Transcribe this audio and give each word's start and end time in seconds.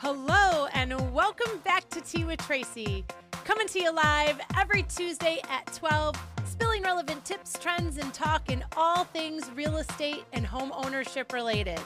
Hello, 0.00 0.66
and 0.74 0.94
welcome 1.12 1.58
back 1.64 1.88
to 1.88 2.00
Tea 2.00 2.24
with 2.24 2.38
Tracy. 2.46 3.04
Coming 3.44 3.66
to 3.66 3.80
you 3.80 3.92
live 3.92 4.40
every 4.56 4.84
Tuesday 4.84 5.40
at 5.50 5.66
12, 5.74 6.14
spilling 6.44 6.84
relevant 6.84 7.24
tips, 7.24 7.54
trends, 7.58 7.98
and 7.98 8.14
talk 8.14 8.48
in 8.48 8.64
all 8.76 9.02
things 9.02 9.50
real 9.56 9.78
estate 9.78 10.22
and 10.32 10.46
home 10.46 10.72
ownership 10.72 11.32
related. 11.32 11.80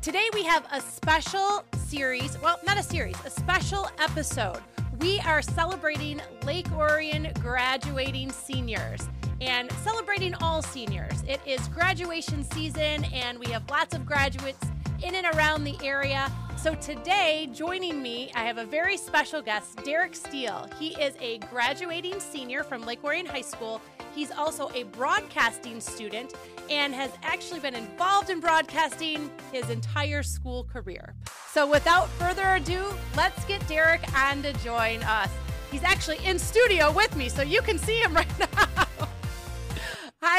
Today 0.00 0.30
we 0.32 0.42
have 0.44 0.64
a 0.72 0.80
special 0.80 1.62
series, 1.76 2.40
well, 2.40 2.58
not 2.64 2.78
a 2.78 2.82
series, 2.82 3.16
a 3.26 3.30
special 3.30 3.90
episode. 3.98 4.60
We 4.98 5.20
are 5.20 5.42
celebrating 5.42 6.22
Lake 6.46 6.72
Orion 6.72 7.30
graduating 7.40 8.32
seniors 8.32 9.06
and 9.42 9.70
celebrating 9.84 10.32
all 10.36 10.62
seniors. 10.62 11.22
It 11.28 11.42
is 11.44 11.68
graduation 11.68 12.42
season, 12.52 13.04
and 13.12 13.38
we 13.38 13.50
have 13.52 13.68
lots 13.68 13.94
of 13.94 14.06
graduates 14.06 14.66
in 15.02 15.14
and 15.14 15.26
around 15.36 15.64
the 15.64 15.76
area. 15.84 16.32
So 16.62 16.74
today, 16.74 17.48
joining 17.54 18.02
me, 18.02 18.30
I 18.34 18.44
have 18.44 18.58
a 18.58 18.66
very 18.66 18.98
special 18.98 19.40
guest, 19.40 19.82
Derek 19.82 20.14
Steele. 20.14 20.68
He 20.78 20.88
is 21.00 21.14
a 21.18 21.38
graduating 21.38 22.20
senior 22.20 22.64
from 22.64 22.84
Lake 22.84 23.02
Orion 23.02 23.24
High 23.24 23.40
School. 23.40 23.80
He's 24.14 24.30
also 24.30 24.70
a 24.74 24.82
broadcasting 24.82 25.80
student 25.80 26.34
and 26.68 26.94
has 26.94 27.12
actually 27.22 27.60
been 27.60 27.74
involved 27.74 28.28
in 28.28 28.40
broadcasting 28.40 29.30
his 29.50 29.70
entire 29.70 30.22
school 30.22 30.64
career. 30.64 31.14
So 31.48 31.66
without 31.66 32.10
further 32.10 32.56
ado, 32.56 32.92
let's 33.16 33.42
get 33.46 33.66
Derek 33.66 34.02
on 34.14 34.42
to 34.42 34.52
join 34.62 35.02
us. 35.04 35.30
He's 35.70 35.82
actually 35.82 36.18
in 36.26 36.38
studio 36.38 36.92
with 36.92 37.16
me, 37.16 37.30
so 37.30 37.40
you 37.40 37.62
can 37.62 37.78
see 37.78 38.02
him 38.02 38.12
right 38.16 38.38
now. 38.38 38.79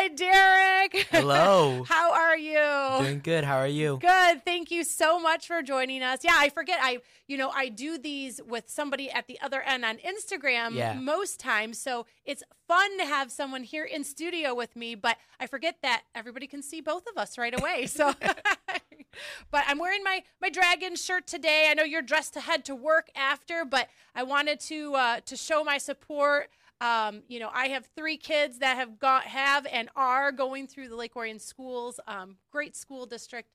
Hi, 0.02 0.08
Derek. 0.08 1.08
Hello. 1.12 1.84
How 1.88 2.12
are 2.12 2.36
you? 2.36 3.04
Doing 3.06 3.20
good. 3.24 3.44
How 3.44 3.58
are 3.58 3.68
you? 3.68 4.00
Good. 4.02 4.44
Thank 4.44 4.72
you 4.72 4.84
so 4.84 5.20
much 5.20 5.46
for 5.46 5.62
joining 5.62 6.02
us. 6.02 6.22
Yeah, 6.24 6.34
I 6.36 6.50
forget. 6.50 6.80
I, 6.82 7.02
you 7.28 7.38
know, 7.38 7.52
I 7.52 7.70
do 7.70 8.00
these 8.00 8.42
with 8.44 8.68
somebody 8.68 9.12
at 9.12 9.28
the 9.28 9.40
other 9.42 9.62
end 9.62 9.86
on 9.86 9.98
Instagram 9.98 10.74
Yeah. 10.74 10.94
most 10.94 11.40
times. 11.40 11.78
So 11.78 12.08
it's 12.26 12.42
fun 12.68 12.98
to 12.98 13.06
have 13.06 13.32
someone 13.32 13.62
here 13.62 13.86
in 13.86 14.04
studio 14.04 14.56
with 14.56 14.76
me, 14.76 14.96
but 14.96 15.18
I 15.40 15.46
forget 15.46 15.78
that 15.84 16.02
everybody 16.16 16.48
can 16.48 16.64
see 16.64 16.82
both 16.82 17.04
of 17.06 17.16
us 17.16 17.38
right 17.38 17.54
away. 17.56 17.86
So, 17.86 18.12
but 19.52 19.64
I'm 19.68 19.78
wearing 19.78 20.04
my, 20.04 20.24
my 20.42 20.50
dragon 20.50 20.96
shirt 20.96 21.28
today. 21.28 21.68
I 21.70 21.76
know 21.76 21.84
you're 21.84 22.02
dressed 22.02 22.34
to 22.34 22.40
head 22.40 22.66
to 22.66 22.74
work 22.74 23.10
after, 23.16 23.66
but 23.66 23.88
I 24.16 24.24
wanted 24.24 24.62
to, 24.62 24.96
uh, 24.96 25.20
to 25.28 25.38
show 25.38 25.64
my 25.64 25.78
support. 25.78 26.50
Um, 26.82 27.22
you 27.28 27.40
know, 27.40 27.50
I 27.54 27.68
have 27.68 27.88
three 27.96 28.18
kids 28.18 28.60
that 28.60 28.76
have 28.76 28.98
got 29.00 29.24
have 29.26 29.66
and 29.72 29.90
are 29.96 30.32
going 30.32 30.68
through 30.68 30.90
the 30.90 30.96
Lake 30.96 31.16
Orion 31.16 31.40
schools. 31.40 32.00
Um, 32.08 32.38
great 32.52 32.76
school 32.76 33.06
district, 33.06 33.50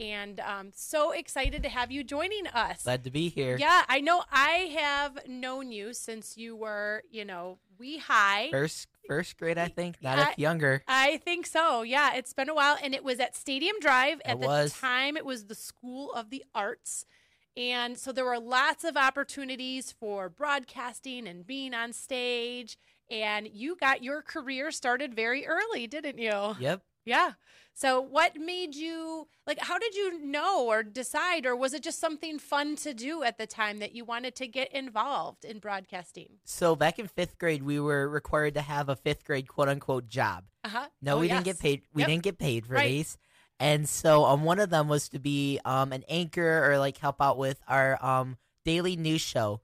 and 0.00 0.40
um, 0.40 0.70
so 0.74 1.12
excited 1.12 1.62
to 1.62 1.68
have 1.68 1.92
you 1.92 2.02
joining 2.02 2.46
us. 2.48 2.82
Glad 2.82 3.04
to 3.04 3.10
be 3.10 3.28
here. 3.28 3.56
Yeah, 3.56 3.82
I 3.88 4.00
know. 4.00 4.24
I 4.32 4.74
have 4.76 5.28
known 5.28 5.70
you 5.70 5.94
since 5.94 6.36
you 6.36 6.56
were, 6.56 7.04
you 7.10 7.24
know, 7.24 7.58
wee 7.78 7.98
high. 7.98 8.48
First 8.50 8.88
first 9.08 9.36
grade, 9.36 9.58
I 9.58 9.68
think. 9.68 10.02
Not 10.02 10.18
I- 10.18 10.30
if 10.32 10.38
younger. 10.38 10.82
I 10.88 11.18
think 11.18 11.46
so. 11.46 11.82
Yeah, 11.82 12.14
it's 12.14 12.32
been 12.32 12.48
a 12.48 12.54
while, 12.54 12.76
and 12.82 12.94
it 12.94 13.04
was 13.04 13.20
at 13.20 13.36
Stadium 13.36 13.76
Drive. 13.80 14.20
At 14.24 14.36
It 14.36 14.40
the 14.40 14.46
was. 14.48 14.72
time, 14.72 15.16
it 15.16 15.24
was 15.24 15.44
the 15.46 15.54
School 15.54 16.12
of 16.12 16.30
the 16.30 16.44
Arts. 16.54 17.06
And 17.56 17.98
so 17.98 18.12
there 18.12 18.24
were 18.24 18.38
lots 18.40 18.82
of 18.84 18.96
opportunities 18.96 19.92
for 19.92 20.28
broadcasting 20.28 21.26
and 21.28 21.46
being 21.46 21.74
on 21.74 21.92
stage. 21.92 22.78
And 23.10 23.48
you 23.52 23.76
got 23.76 24.02
your 24.02 24.22
career 24.22 24.70
started 24.70 25.14
very 25.14 25.46
early, 25.46 25.86
didn't 25.86 26.18
you? 26.18 26.56
Yep. 26.58 26.82
Yeah. 27.04 27.32
So 27.74 28.00
what 28.00 28.36
made 28.36 28.74
you 28.76 29.26
like 29.46 29.58
how 29.58 29.78
did 29.78 29.94
you 29.94 30.18
know 30.24 30.66
or 30.66 30.82
decide 30.82 31.46
or 31.46 31.56
was 31.56 31.74
it 31.74 31.82
just 31.82 31.98
something 31.98 32.38
fun 32.38 32.76
to 32.76 32.94
do 32.94 33.22
at 33.22 33.38
the 33.38 33.46
time 33.46 33.78
that 33.80 33.92
you 33.94 34.04
wanted 34.04 34.34
to 34.36 34.46
get 34.46 34.70
involved 34.72 35.44
in 35.44 35.58
broadcasting? 35.58 36.34
So 36.44 36.76
back 36.76 36.98
in 36.98 37.08
fifth 37.08 37.38
grade, 37.38 37.62
we 37.64 37.80
were 37.80 38.08
required 38.08 38.54
to 38.54 38.60
have 38.62 38.88
a 38.88 38.94
fifth 38.96 39.24
grade 39.24 39.48
quote 39.48 39.68
unquote 39.68 40.06
job. 40.08 40.44
Uh-huh. 40.64 40.86
No, 41.02 41.16
Oh, 41.16 41.20
we 41.20 41.28
didn't 41.28 41.44
get 41.44 41.58
paid. 41.58 41.82
We 41.92 42.02
Yep. 42.02 42.08
didn't 42.08 42.22
get 42.22 42.38
paid 42.38 42.66
for 42.66 42.74
Right. 42.74 42.88
these. 42.88 43.18
And 43.62 43.88
so 43.88 44.24
um, 44.24 44.42
one 44.42 44.58
of 44.58 44.70
them 44.70 44.88
was 44.88 45.08
to 45.10 45.20
be 45.20 45.60
um, 45.64 45.92
an 45.92 46.02
anchor 46.08 46.68
or 46.68 46.78
like 46.80 46.98
help 46.98 47.22
out 47.22 47.38
with 47.38 47.60
our 47.68 47.96
um, 48.04 48.36
daily 48.64 48.96
news 48.96 49.20
show. 49.20 49.60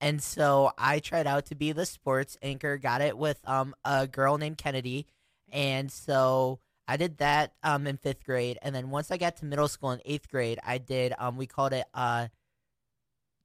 And 0.00 0.22
so 0.22 0.72
I 0.78 1.00
tried 1.00 1.26
out 1.26 1.44
to 1.46 1.54
be 1.54 1.72
the 1.72 1.84
sports 1.84 2.38
anchor, 2.40 2.78
got 2.78 3.02
it 3.02 3.18
with 3.18 3.46
um, 3.46 3.74
a 3.84 4.06
girl 4.06 4.38
named 4.38 4.56
Kennedy. 4.56 5.06
And 5.52 5.92
so 5.92 6.60
I 6.88 6.96
did 6.96 7.18
that 7.18 7.52
um, 7.62 7.86
in 7.86 7.98
fifth 7.98 8.24
grade. 8.24 8.58
And 8.62 8.74
then 8.74 8.88
once 8.88 9.10
I 9.10 9.18
got 9.18 9.36
to 9.36 9.44
middle 9.44 9.68
school 9.68 9.90
in 9.90 10.00
eighth 10.06 10.30
grade, 10.30 10.58
I 10.64 10.78
did, 10.78 11.12
um, 11.18 11.36
we 11.36 11.46
called 11.46 11.74
it 11.74 11.84
uh, 11.92 12.28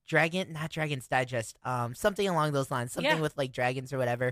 Dragon, 0.08 0.54
not 0.54 0.70
Dragon's 0.72 1.10
Digest, 1.10 1.58
um, 1.66 1.94
something 1.94 2.30
along 2.30 2.54
those 2.54 2.72
lines, 2.72 2.94
something 2.94 3.18
Yeah. 3.18 3.22
with 3.22 3.38
like 3.38 3.52
dragons 3.52 3.92
or 3.92 3.98
whatever. 3.98 4.32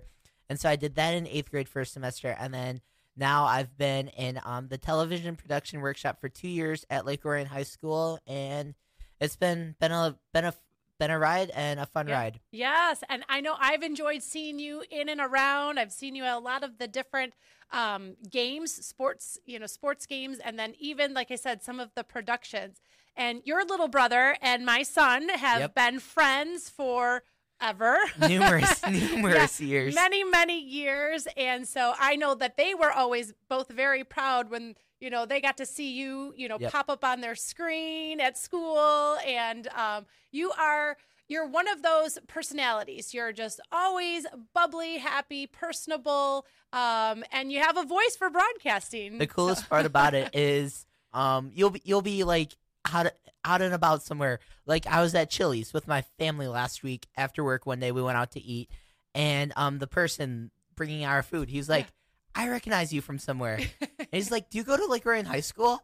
And 0.49 0.57
so 0.57 0.69
I 0.69 0.77
did 0.77 0.95
that 0.95 1.13
in 1.13 1.27
eighth 1.27 1.51
grade 1.51 1.67
first 1.67 1.91
semester. 1.91 2.33
And 2.39 2.53
then 2.53 2.79
now 3.15 3.45
I've 3.45 3.77
been 3.77 4.07
in 4.09 4.39
um, 4.43 4.67
the 4.67 4.77
television 4.77 5.35
production 5.35 5.81
workshop 5.81 6.19
for 6.19 6.29
two 6.29 6.47
years 6.47 6.85
at 6.89 7.05
Lake 7.05 7.25
Orion 7.25 7.47
High 7.47 7.63
School, 7.63 8.19
and 8.27 8.75
it's 9.19 9.35
been 9.35 9.75
been 9.79 9.91
a 9.91 10.17
been 10.33 10.45
a 10.45 10.53
been 10.99 11.11
a 11.11 11.19
ride 11.19 11.49
and 11.53 11.79
a 11.79 11.85
fun 11.85 12.07
Yeah. 12.07 12.13
ride. 12.15 12.39
Yes, 12.51 13.03
and 13.09 13.23
I 13.27 13.41
know 13.41 13.55
I've 13.59 13.83
enjoyed 13.83 14.23
seeing 14.23 14.59
you 14.59 14.83
in 14.89 15.09
and 15.09 15.19
around. 15.19 15.77
I've 15.77 15.91
seen 15.91 16.15
you 16.15 16.23
at 16.23 16.35
a 16.37 16.39
lot 16.39 16.63
of 16.63 16.77
the 16.77 16.87
different 16.87 17.33
um, 17.71 18.15
games, 18.29 18.71
sports, 18.71 19.37
you 19.45 19.59
know, 19.59 19.65
sports 19.65 20.05
games, 20.05 20.37
and 20.39 20.57
then 20.57 20.73
even 20.79 21.13
like 21.13 21.31
I 21.31 21.35
said, 21.35 21.63
some 21.63 21.79
of 21.79 21.91
the 21.95 22.03
productions. 22.03 22.79
And 23.17 23.41
your 23.45 23.65
little 23.65 23.87
brother 23.87 24.35
and 24.41 24.65
my 24.65 24.83
son 24.83 25.29
have 25.29 25.61
Yep. 25.61 25.75
been 25.75 25.99
friends 25.99 26.69
for 26.69 27.23
ever. 27.61 27.97
Numerous, 28.19 28.81
numerous 28.87 29.59
years. 29.61 29.95
many 29.95 30.23
many 30.23 30.59
years 30.59 31.27
and 31.37 31.67
so 31.67 31.93
i 31.99 32.15
know 32.15 32.35
that 32.35 32.57
they 32.57 32.73
were 32.73 32.91
always 32.91 33.33
both 33.49 33.69
very 33.69 34.03
proud 34.03 34.49
when 34.49 34.75
you 34.99 35.09
know 35.09 35.25
they 35.25 35.39
got 35.41 35.57
to 35.57 35.65
see 35.65 35.91
you 35.93 36.33
you 36.37 36.47
know 36.47 36.57
Yep. 36.59 36.71
pop 36.71 36.89
up 36.89 37.03
on 37.03 37.21
their 37.21 37.35
screen 37.35 38.19
at 38.19 38.37
school 38.37 39.17
and 39.25 39.67
um, 39.69 40.05
you 40.31 40.51
are 40.59 40.97
you're 41.27 41.47
one 41.47 41.67
of 41.67 41.81
those 41.81 42.17
personalities 42.27 43.13
you're 43.13 43.31
just 43.31 43.59
always 43.71 44.25
bubbly 44.53 44.97
happy 44.97 45.47
personable 45.47 46.45
um, 46.73 47.23
and 47.31 47.51
you 47.51 47.59
have 47.59 47.77
a 47.77 47.83
voice 47.83 48.15
for 48.17 48.29
broadcasting 48.29 49.17
the 49.17 49.27
coolest 49.27 49.67
part 49.69 49.85
about 49.85 50.13
it 50.13 50.29
is 50.33 50.85
um 51.13 51.51
you'll 51.53 51.69
be 51.69 51.81
you'll 51.85 52.01
be 52.01 52.23
like 52.23 52.55
out 52.85 53.07
out 53.43 53.61
and 53.61 53.73
about 53.73 54.03
somewhere. 54.03 54.39
Like 54.65 54.87
I 54.87 55.01
was 55.01 55.13
at 55.15 55.29
Chili's 55.29 55.73
with 55.73 55.87
my 55.87 56.03
family 56.17 56.47
last 56.47 56.83
week 56.83 57.07
after 57.15 57.43
work 57.43 57.65
one 57.65 57.79
day. 57.79 57.91
We 57.91 58.01
went 58.01 58.17
out 58.17 58.31
to 58.31 58.41
eat, 58.41 58.69
and 59.13 59.53
um 59.55 59.79
the 59.79 59.87
person 59.87 60.51
bringing 60.75 61.05
our 61.05 61.23
food, 61.23 61.49
he's 61.49 61.69
like, 61.69 61.87
"I 62.33 62.49
recognize 62.49 62.93
you 62.93 63.01
from 63.01 63.19
somewhere." 63.19 63.59
and 63.81 64.07
he's 64.11 64.31
like, 64.31 64.49
"Do 64.49 64.57
you 64.57 64.63
go 64.63 64.77
to 64.77 64.85
Lake 64.87 65.05
Orion 65.05 65.25
High 65.25 65.41
School?" 65.41 65.81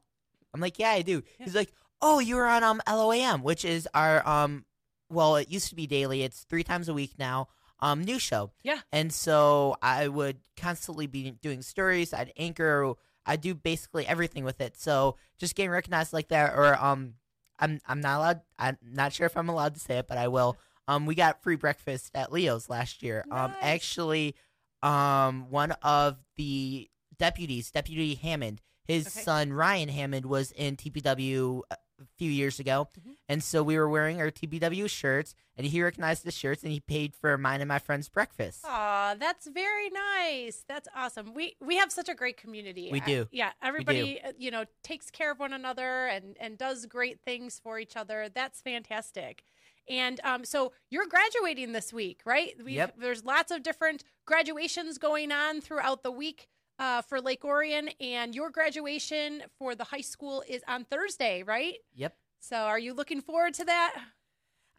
I'm 0.53 0.61
like, 0.61 0.79
"Yeah, 0.79 0.91
I 0.91 1.01
do." 1.01 1.23
He's 1.37 1.55
like, 1.55 1.71
"Oh, 2.01 2.19
you 2.19 2.35
were 2.35 2.47
on 2.47 2.63
um 2.63 2.81
LOAM, 2.87 3.43
which 3.43 3.65
is 3.65 3.87
our 3.93 4.27
um 4.27 4.65
well, 5.09 5.35
it 5.35 5.49
used 5.49 5.69
to 5.69 5.75
be 5.75 5.87
daily. 5.87 6.23
It's 6.23 6.43
three 6.43 6.63
times 6.63 6.87
a 6.87 6.93
week 6.93 7.13
now. 7.19 7.49
Um, 7.81 8.03
new 8.03 8.19
show. 8.19 8.51
Yeah. 8.63 8.79
And 8.91 9.11
so 9.11 9.75
I 9.81 10.07
would 10.07 10.37
constantly 10.55 11.07
be 11.07 11.31
doing 11.31 11.61
stories. 11.61 12.13
I'd 12.13 12.31
anchor. 12.37 12.93
I 13.25 13.35
do 13.35 13.53
basically 13.53 14.05
everything 14.07 14.43
with 14.43 14.61
it. 14.61 14.75
So 14.77 15.17
just 15.37 15.55
getting 15.55 15.71
recognized 15.71 16.13
like 16.13 16.29
that, 16.29 16.53
or 16.55 16.75
um, 16.83 17.15
I'm 17.59 17.79
I'm 17.87 18.01
not 18.01 18.17
allowed. 18.17 18.41
I'm 18.57 18.77
not 18.83 19.13
sure 19.13 19.25
if 19.25 19.37
I'm 19.37 19.49
allowed 19.49 19.73
to 19.75 19.79
say 19.79 19.97
it, 19.99 20.07
but 20.07 20.17
I 20.17 20.27
will. 20.27 20.57
Um, 20.87 21.05
we 21.05 21.15
got 21.15 21.43
free 21.43 21.55
breakfast 21.55 22.11
at 22.15 22.31
Leo's 22.31 22.69
last 22.69 23.03
year. 23.03 23.23
Um, 23.31 23.53
actually, 23.61 24.35
um, 24.83 25.49
one 25.51 25.71
of 25.83 26.17
the 26.37 26.89
deputies, 27.17 27.69
Deputy 27.71 28.15
Hammond, 28.15 28.61
his 28.85 29.05
Okay. 29.07 29.21
son 29.23 29.53
Ryan 29.53 29.89
Hammond 29.89 30.25
was 30.25 30.51
in 30.51 30.75
TPW 30.75 31.61
a 32.01 32.07
few 32.17 32.29
years 32.31 32.59
ago, 32.59 32.89
Mhm. 32.99 33.15
and 33.29 33.43
so 33.43 33.63
we 33.63 33.77
were 33.77 33.89
wearing 33.89 34.19
our 34.19 34.29
TPW 34.31 34.87
shirts, 34.89 35.35
and 35.55 35.65
he 35.67 35.81
recognized 35.81 36.23
the 36.25 36.31
shirts, 36.31 36.63
and 36.63 36.71
he 36.71 36.79
paid 36.79 37.15
for 37.15 37.37
mine 37.37 37.61
and 37.61 37.67
my 37.67 37.79
friend's 37.79 38.09
breakfast. 38.09 38.65
Aw, 38.65 39.15
that's 39.19 39.47
very 39.47 39.89
nice. 39.89 40.63
That's 40.67 40.87
awesome. 40.95 41.33
We 41.33 41.55
we 41.59 41.77
have 41.77 41.91
such 41.91 42.09
a 42.09 42.15
great 42.15 42.37
community. 42.37 42.89
We 42.91 43.01
I- 43.01 43.05
do. 43.05 43.27
yeah, 43.31 43.51
everybody 43.61 44.21
uh, 44.21 44.33
you 44.37 44.51
know 44.51 44.65
takes 44.83 45.09
care 45.11 45.31
of 45.31 45.39
one 45.39 45.53
another 45.53 46.07
and 46.07 46.37
and 46.39 46.57
does 46.57 46.85
great 46.85 47.21
things 47.21 47.59
for 47.59 47.79
each 47.79 47.95
other. 47.95 48.29
That's 48.29 48.61
fantastic. 48.61 49.43
And 49.89 50.19
um, 50.23 50.45
so 50.45 50.73
you're 50.89 51.07
graduating 51.07 51.71
this 51.73 51.91
week, 51.91 52.21
right? 52.23 52.55
We've, 52.57 52.75
Yep. 52.75 52.95
There's 52.99 53.25
lots 53.25 53.51
of 53.51 53.63
different 53.63 54.03
graduations 54.25 54.97
going 54.99 55.31
on 55.31 55.59
throughout 55.59 56.03
the 56.03 56.11
week 56.11 56.47
uh, 56.81 57.01
for 57.03 57.21
Lake 57.21 57.45
Orion, 57.45 57.89
and 58.01 58.35
your 58.35 58.49
graduation 58.49 59.43
for 59.57 59.75
the 59.75 59.83
high 59.85 60.01
school 60.01 60.43
is 60.49 60.61
on 60.67 60.83
Thursday, 60.83 61.43
right? 61.43 61.75
Yep. 61.95 62.15
So 62.39 62.57
are 62.57 62.79
you 62.79 62.93
looking 62.93 63.21
forward 63.21 63.53
to 63.53 63.65
that? 63.65 63.95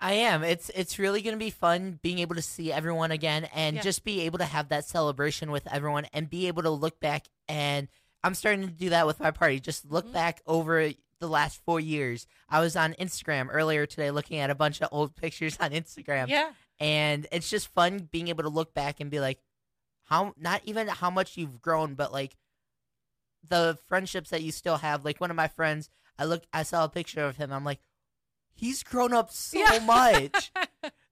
I 0.01 0.15
am. 0.15 0.43
It's 0.43 0.69
it's 0.75 0.99
really 0.99 1.23
gonna 1.23 1.37
be 1.37 1.51
fun 1.51 2.01
being 2.03 2.19
able 2.19 2.35
to 2.35 2.43
see 2.43 2.73
everyone 2.73 3.13
again 3.13 3.45
and 3.55 3.77
Yeah. 3.77 3.83
just 3.83 4.03
be 4.03 4.23
able 4.23 4.39
to 4.39 4.45
have 4.45 4.69
that 4.71 4.85
celebration 4.85 5.53
with 5.53 5.67
everyone 5.73 6.07
and 6.13 6.29
be 6.29 6.49
able 6.49 6.63
to 6.63 6.71
look 6.71 6.99
back 6.99 7.27
and 7.49 7.87
I'm 8.25 8.35
starting 8.35 8.63
to 8.67 8.73
do 8.73 8.91
that 8.91 9.07
with 9.07 9.21
my 9.21 9.31
party. 9.31 9.61
Just 9.61 9.85
look 9.91 10.07
Mhm. 10.09 10.13
back 10.13 10.43
over 10.47 10.91
the 11.21 11.29
last 11.29 11.61
four 11.65 11.79
years. 11.79 12.27
I 12.49 12.59
was 12.59 12.75
on 12.75 12.95
Instagram 12.95 13.49
earlier 13.51 13.87
today 13.87 14.11
looking 14.11 14.39
at 14.41 14.51
a 14.51 14.57
bunch 14.57 14.81
of 14.83 14.89
old 14.91 15.15
pictures 15.15 15.57
on 15.61 15.71
Instagram. 15.71 16.29
Yeah. 16.29 16.53
And 16.81 17.29
it's 17.31 17.49
just 17.49 17.69
fun 17.69 18.09
being 18.11 18.27
able 18.27 18.43
to 18.43 18.49
look 18.49 18.75
back 18.75 18.99
and 18.99 19.09
be 19.09 19.21
like, 19.21 19.39
how, 20.13 20.35
not 20.37 20.61
even 20.65 20.89
how 20.89 21.09
much 21.09 21.39
you've 21.39 21.63
grown, 21.63 21.95
but 21.95 22.13
like 22.13 22.37
the 23.49 23.79
friendships 23.89 24.29
that 24.29 24.43
you 24.43 24.53
still 24.53 24.77
have. 24.77 25.07
Like 25.07 25.23
one 25.23 25.31
of 25.31 25.37
my 25.37 25.49
friends, 25.49 25.89
I 26.19 26.27
look, 26.27 26.43
I 26.53 26.65
saw 26.65 26.85
a 26.85 26.89
picture 26.91 27.25
of 27.25 27.37
him. 27.37 27.51
I'm 27.51 27.65
like, 27.65 27.81
he's 28.55 28.83
grown 28.83 29.15
up 29.15 29.33
so 29.33 29.59
Yeah. 29.59 29.79
much. 29.87 30.53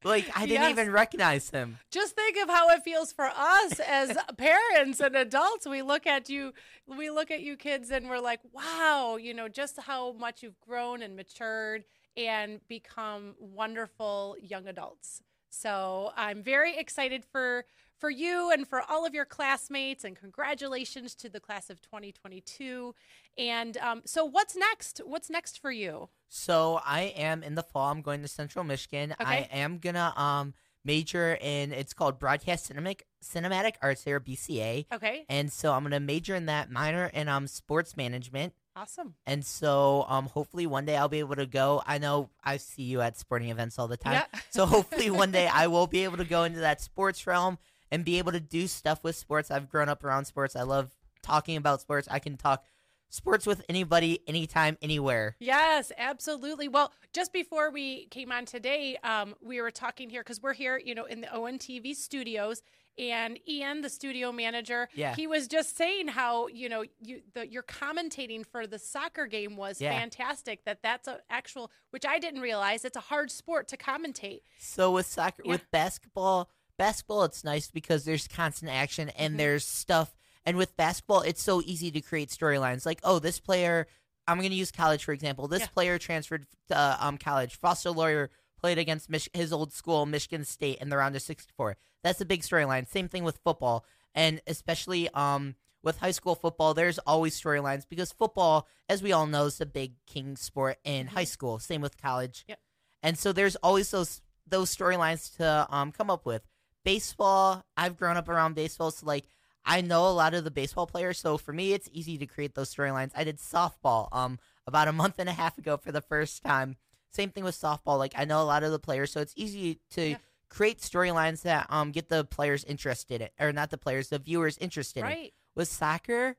Like 0.03 0.31
I 0.35 0.47
didn't 0.47 0.63
Yes. 0.63 0.71
even 0.71 0.91
recognize 0.93 1.51
him. 1.51 1.77
Just 1.91 2.15
think 2.17 2.39
of 2.39 2.49
how 2.49 2.71
it 2.71 2.83
feels 2.83 3.13
for 3.13 3.27
us 3.27 3.79
as 3.81 4.17
parents 4.39 4.99
and 4.99 5.15
adults. 5.15 5.67
We 5.67 5.83
look 5.83 6.07
at 6.07 6.31
you, 6.31 6.55
we 6.87 7.11
look 7.11 7.31
at 7.31 7.43
you 7.43 7.55
kids, 7.59 7.91
and 7.91 8.09
we're 8.09 8.19
like, 8.19 8.41
wow, 8.51 9.19
you 9.21 9.35
know, 9.35 9.47
just 9.47 9.79
how 9.79 10.13
much 10.13 10.43
you've 10.43 10.59
grown 10.67 11.03
and 11.03 11.17
matured 11.17 11.85
and 12.17 12.67
become 12.67 13.35
wonderful 13.39 14.37
young 14.41 14.67
adults. 14.67 15.21
So 15.51 16.13
I'm 16.17 16.43
very 16.43 16.79
excited 16.79 17.27
for 17.31 17.67
for 18.01 18.11
you 18.11 18.51
and 18.51 18.67
for 18.67 18.83
all 18.89 19.05
of 19.07 19.15
your 19.15 19.25
classmates, 19.27 20.05
and 20.05 20.17
congratulations 20.17 21.15
to 21.17 21.29
the 21.29 21.39
class 21.41 21.71
of 21.71 21.81
2022. 21.83 22.95
And 23.39 23.77
um, 23.79 24.03
so, 24.05 24.25
what's 24.25 24.57
next? 24.57 25.01
What's 25.05 25.31
next 25.31 25.61
for 25.61 25.71
you? 25.71 26.09
So 26.29 26.81
I 26.85 27.03
am 27.17 27.43
in 27.43 27.55
the 27.57 27.63
fall. 27.63 27.91
I'm 27.91 28.03
going 28.03 28.23
to 28.23 28.29
Central 28.29 28.65
Michigan. 28.65 29.15
I 29.19 29.49
am 29.53 29.79
gonna 29.79 30.13
um 30.17 30.55
major 30.85 31.37
in 31.41 31.73
it's 31.73 31.93
called 31.93 32.19
Broadcast 32.19 32.71
Cinematic 32.73 33.01
Cinematic 33.23 33.75
Arts 33.83 34.05
there, 34.05 34.21
BCA. 34.21 34.87
Okay, 34.93 35.25
And 35.29 35.53
so 35.53 35.73
I'm 35.73 35.83
gonna 35.83 36.01
major 36.01 36.35
in 36.37 36.47
that, 36.47 36.71
minor 36.71 37.07
in 37.07 37.29
um 37.29 37.47
sports 37.49 37.97
management. 37.97 38.55
awesome. 38.77 39.15
And 39.27 39.45
so 39.45 40.05
um 40.09 40.27
hopefully 40.27 40.67
one 40.69 40.85
day 40.87 40.97
I'll 40.97 41.09
be 41.09 41.19
able 41.19 41.35
to 41.37 41.47
go. 41.47 41.83
I 41.85 41.99
know 41.99 42.31
I 42.45 42.59
see 42.59 42.83
you 42.85 43.01
at 43.01 43.19
sporting 43.19 43.49
events 43.51 43.77
all 43.79 43.89
the 43.89 43.97
time. 43.97 44.13
Yeah. 44.33 44.41
So 44.51 44.67
hopefully 44.67 45.11
one 45.11 45.33
day 45.33 45.49
I 45.49 45.67
will 45.67 45.87
be 45.89 46.05
able 46.05 46.19
to 46.19 46.25
go 46.25 46.45
into 46.45 46.61
that 46.61 46.81
sports 46.81 47.27
realm 47.27 47.59
and 47.91 48.05
be 48.05 48.19
able 48.19 48.33
to 48.33 48.41
do 48.41 48.67
stuff 48.67 49.03
with 49.05 49.17
sports. 49.17 49.51
I've 49.51 49.69
grown 49.69 49.89
up 49.89 50.05
around 50.05 50.25
sports. 50.27 50.57
I 50.57 50.63
love 50.63 50.91
talking 51.23 51.57
about 51.57 51.81
sports. 51.81 52.09
I 52.11 52.19
can 52.19 52.37
talk 52.37 52.65
sports 53.09 53.45
with 53.47 53.63
anybody, 53.69 54.21
anytime, 54.29 54.79
anywhere. 54.81 55.37
Yes, 55.41 55.91
absolutely. 55.99 56.69
Well, 56.69 56.93
just 57.13 57.33
before 57.33 57.71
we 57.71 58.07
came 58.07 58.31
on 58.31 58.45
today, 58.45 58.97
um, 59.03 59.35
we 59.43 59.61
were 59.61 59.73
talking 59.73 60.09
here 60.11 60.21
because 60.23 60.41
we're 60.41 60.53
here, 60.55 60.79
you 60.79 60.95
know, 60.95 61.07
in 61.07 61.21
the 61.21 61.27
ONTV 61.27 61.95
studios, 61.97 62.63
and 62.99 63.39
Ian, 63.49 63.81
the 63.81 63.89
studio 63.89 64.31
manager, 64.31 64.89
Yeah. 64.95 65.15
he 65.15 65.27
was 65.27 65.49
just 65.49 65.77
saying 65.77 66.09
how 66.09 66.49
you 66.49 66.69
know 66.69 66.85
you 67.01 67.23
the 67.33 67.49
your 67.49 67.63
commentating 67.63 68.45
for 68.45 68.67
the 68.67 68.79
soccer 68.79 69.27
game 69.27 69.57
was 69.57 69.81
Yeah. 69.81 69.99
fantastic. 69.99 70.65
That 70.65 70.83
that's 70.83 71.09
a 71.09 71.21
actual, 71.31 71.71
which 71.91 72.05
I 72.05 72.19
didn't 72.19 72.41
realize, 72.41 72.85
it's 72.85 72.97
a 72.97 73.01
hard 73.01 73.31
sport 73.31 73.69
to 73.69 73.77
commentate. 73.77 74.41
So 74.59 74.91
with 74.93 75.07
soccer, 75.07 75.43
Yeah. 75.45 75.53
with 75.53 75.71
basketball, 75.71 76.51
basketball 76.81 77.25
it's 77.25 77.45
nice 77.45 77.71
because 77.71 78.05
there's 78.05 78.27
constant 78.27 78.71
action 78.73 79.11
and 79.11 79.35
Mhm. 79.35 79.39
there's 79.39 79.67
stuff. 79.67 80.17
And 80.47 80.57
with 80.57 80.77
basketball, 80.77 81.21
it's 81.21 81.43
so 81.43 81.61
easy 81.65 81.91
to 81.91 82.01
create 82.01 82.31
storylines. 82.31 82.87
Like, 82.87 83.01
oh, 83.05 83.19
this 83.19 83.39
player, 83.39 83.87
I'm 84.27 84.39
going 84.39 84.51
to 84.51 84.57
use 84.57 84.73
college 84.73 85.05
for 85.05 85.13
example. 85.13 85.47
This 85.47 85.61
Yeah. 85.61 85.67
player 85.69 85.99
transferred 85.99 86.47
to 86.69 86.77
uh, 86.77 86.97
um 86.99 87.19
college. 87.19 87.57
Foster 87.57 87.91
Loyer 87.91 88.31
played 88.59 88.79
against 88.79 89.11
Mich- 89.11 89.29
his 89.35 89.53
old 89.53 89.73
school, 89.73 90.07
Michigan 90.07 90.45
State, 90.45 90.79
in 90.79 90.89
the 90.89 90.97
round 90.97 91.15
of 91.17 91.23
64. 91.23 91.77
That's 92.03 92.21
a 92.21 92.25
big 92.25 92.43
storyline. 92.43 92.89
Same 92.89 93.09
thing 93.09 93.25
with 93.25 93.39
football, 93.45 93.85
and 94.15 94.41
especially 94.47 95.09
um 95.11 95.55
with 95.83 95.99
high 95.99 96.11
school 96.11 96.35
football, 96.35 96.75
there's 96.75 96.99
always 97.01 97.39
storylines 97.41 97.87
because 97.89 98.13
football, 98.13 98.67
as 98.89 99.03
we 99.03 99.13
all 99.13 99.27
know, 99.27 99.47
is 99.47 99.61
a 99.63 99.67
big 99.67 99.95
king 100.07 100.37
sport 100.37 100.79
in 100.85 101.07
Mhm. 101.07 101.11
high 101.13 101.25
school. 101.25 101.59
Same 101.59 101.81
with 101.83 101.97
college. 101.97 102.45
Yep. 102.49 102.61
And 103.03 103.19
so 103.19 103.33
there's 103.33 103.57
always 103.57 103.91
those 103.91 104.23
those 104.47 104.75
storylines 104.75 105.37
to 105.37 105.67
um 105.71 105.93
come 105.93 106.11
up 106.11 106.25
with. 106.27 106.43
Baseball, 106.85 107.65
I've 107.77 107.97
grown 107.97 108.17
up 108.17 108.29
around 108.29 108.55
baseball, 108.55 108.91
so 108.91 109.07
like 109.07 109.27
I 109.65 109.83
know 109.83 110.09
a 110.09 110.13
lot 110.13 110.33
of 110.35 110.45
the 110.45 110.51
baseball 110.51 110.87
players. 110.87 111.19
So 111.19 111.37
for 111.37 111.53
me, 111.53 111.73
it's 111.75 111.89
easy 111.93 112.17
to 112.19 112.27
create 112.27 112.55
those 112.55 112.75
storylines. 112.75 113.11
I 113.15 113.25
did 113.25 113.39
softball 113.39 114.09
um 114.13 114.39
about 114.67 114.89
a 114.89 114.93
month 115.03 115.17
and 115.19 115.29
a 115.29 115.33
half 115.33 115.59
ago 115.59 115.77
for 115.77 115.93
the 115.93 116.01
first 116.01 116.43
time. 116.43 116.77
Same 117.13 117.31
thing 117.31 117.45
with 117.45 117.55
softball. 117.61 117.99
Like 117.99 118.15
I 118.17 118.25
know 118.25 118.41
a 118.41 118.45
lot 118.45 118.63
of 118.63 118.73
the 118.73 118.79
players, 118.79 119.13
so 119.13 119.21
it's 119.21 119.35
easy 119.37 119.81
to 119.91 120.11
Yeah. 120.11 120.17
create 120.49 120.79
storylines 120.81 121.43
that 121.43 121.67
um 121.71 121.91
get 121.93 122.09
the 122.09 122.25
players 122.25 122.65
interested 122.65 123.21
in, 123.21 123.29
or 123.39 123.53
not 123.53 123.71
the 123.71 123.79
players, 123.79 124.09
the 124.09 124.19
viewers 124.19 124.57
interested 124.59 125.01
in 125.01 125.07
Right. 125.07 125.33
with 125.55 125.69
soccer 125.69 126.37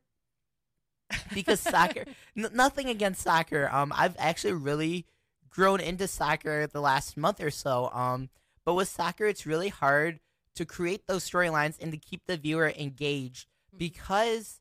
because 1.34 1.60
soccer 1.60 2.06
n- 2.38 2.50
nothing 2.54 2.88
against 2.88 3.22
soccer 3.22 3.70
um 3.74 3.92
i've 3.96 4.16
actually 4.18 4.54
really 4.54 5.06
grown 5.50 5.82
into 5.82 6.08
soccer 6.08 6.68
the 6.68 6.80
last 6.80 7.18
month 7.18 7.42
or 7.42 7.52
so 7.52 7.90
um 7.92 8.30
but 8.64 8.76
with 8.76 8.88
soccer 8.88 9.26
it's 9.26 9.46
really 9.46 9.68
hard 9.68 10.22
to 10.56 10.66
create 10.66 11.08
those 11.08 11.30
storylines 11.30 11.78
and 11.82 11.92
to 11.92 11.98
keep 11.98 12.22
the 12.28 12.38
viewer 12.38 12.72
engaged 12.78 13.48
Mhm. 13.74 13.80
because 13.80 14.60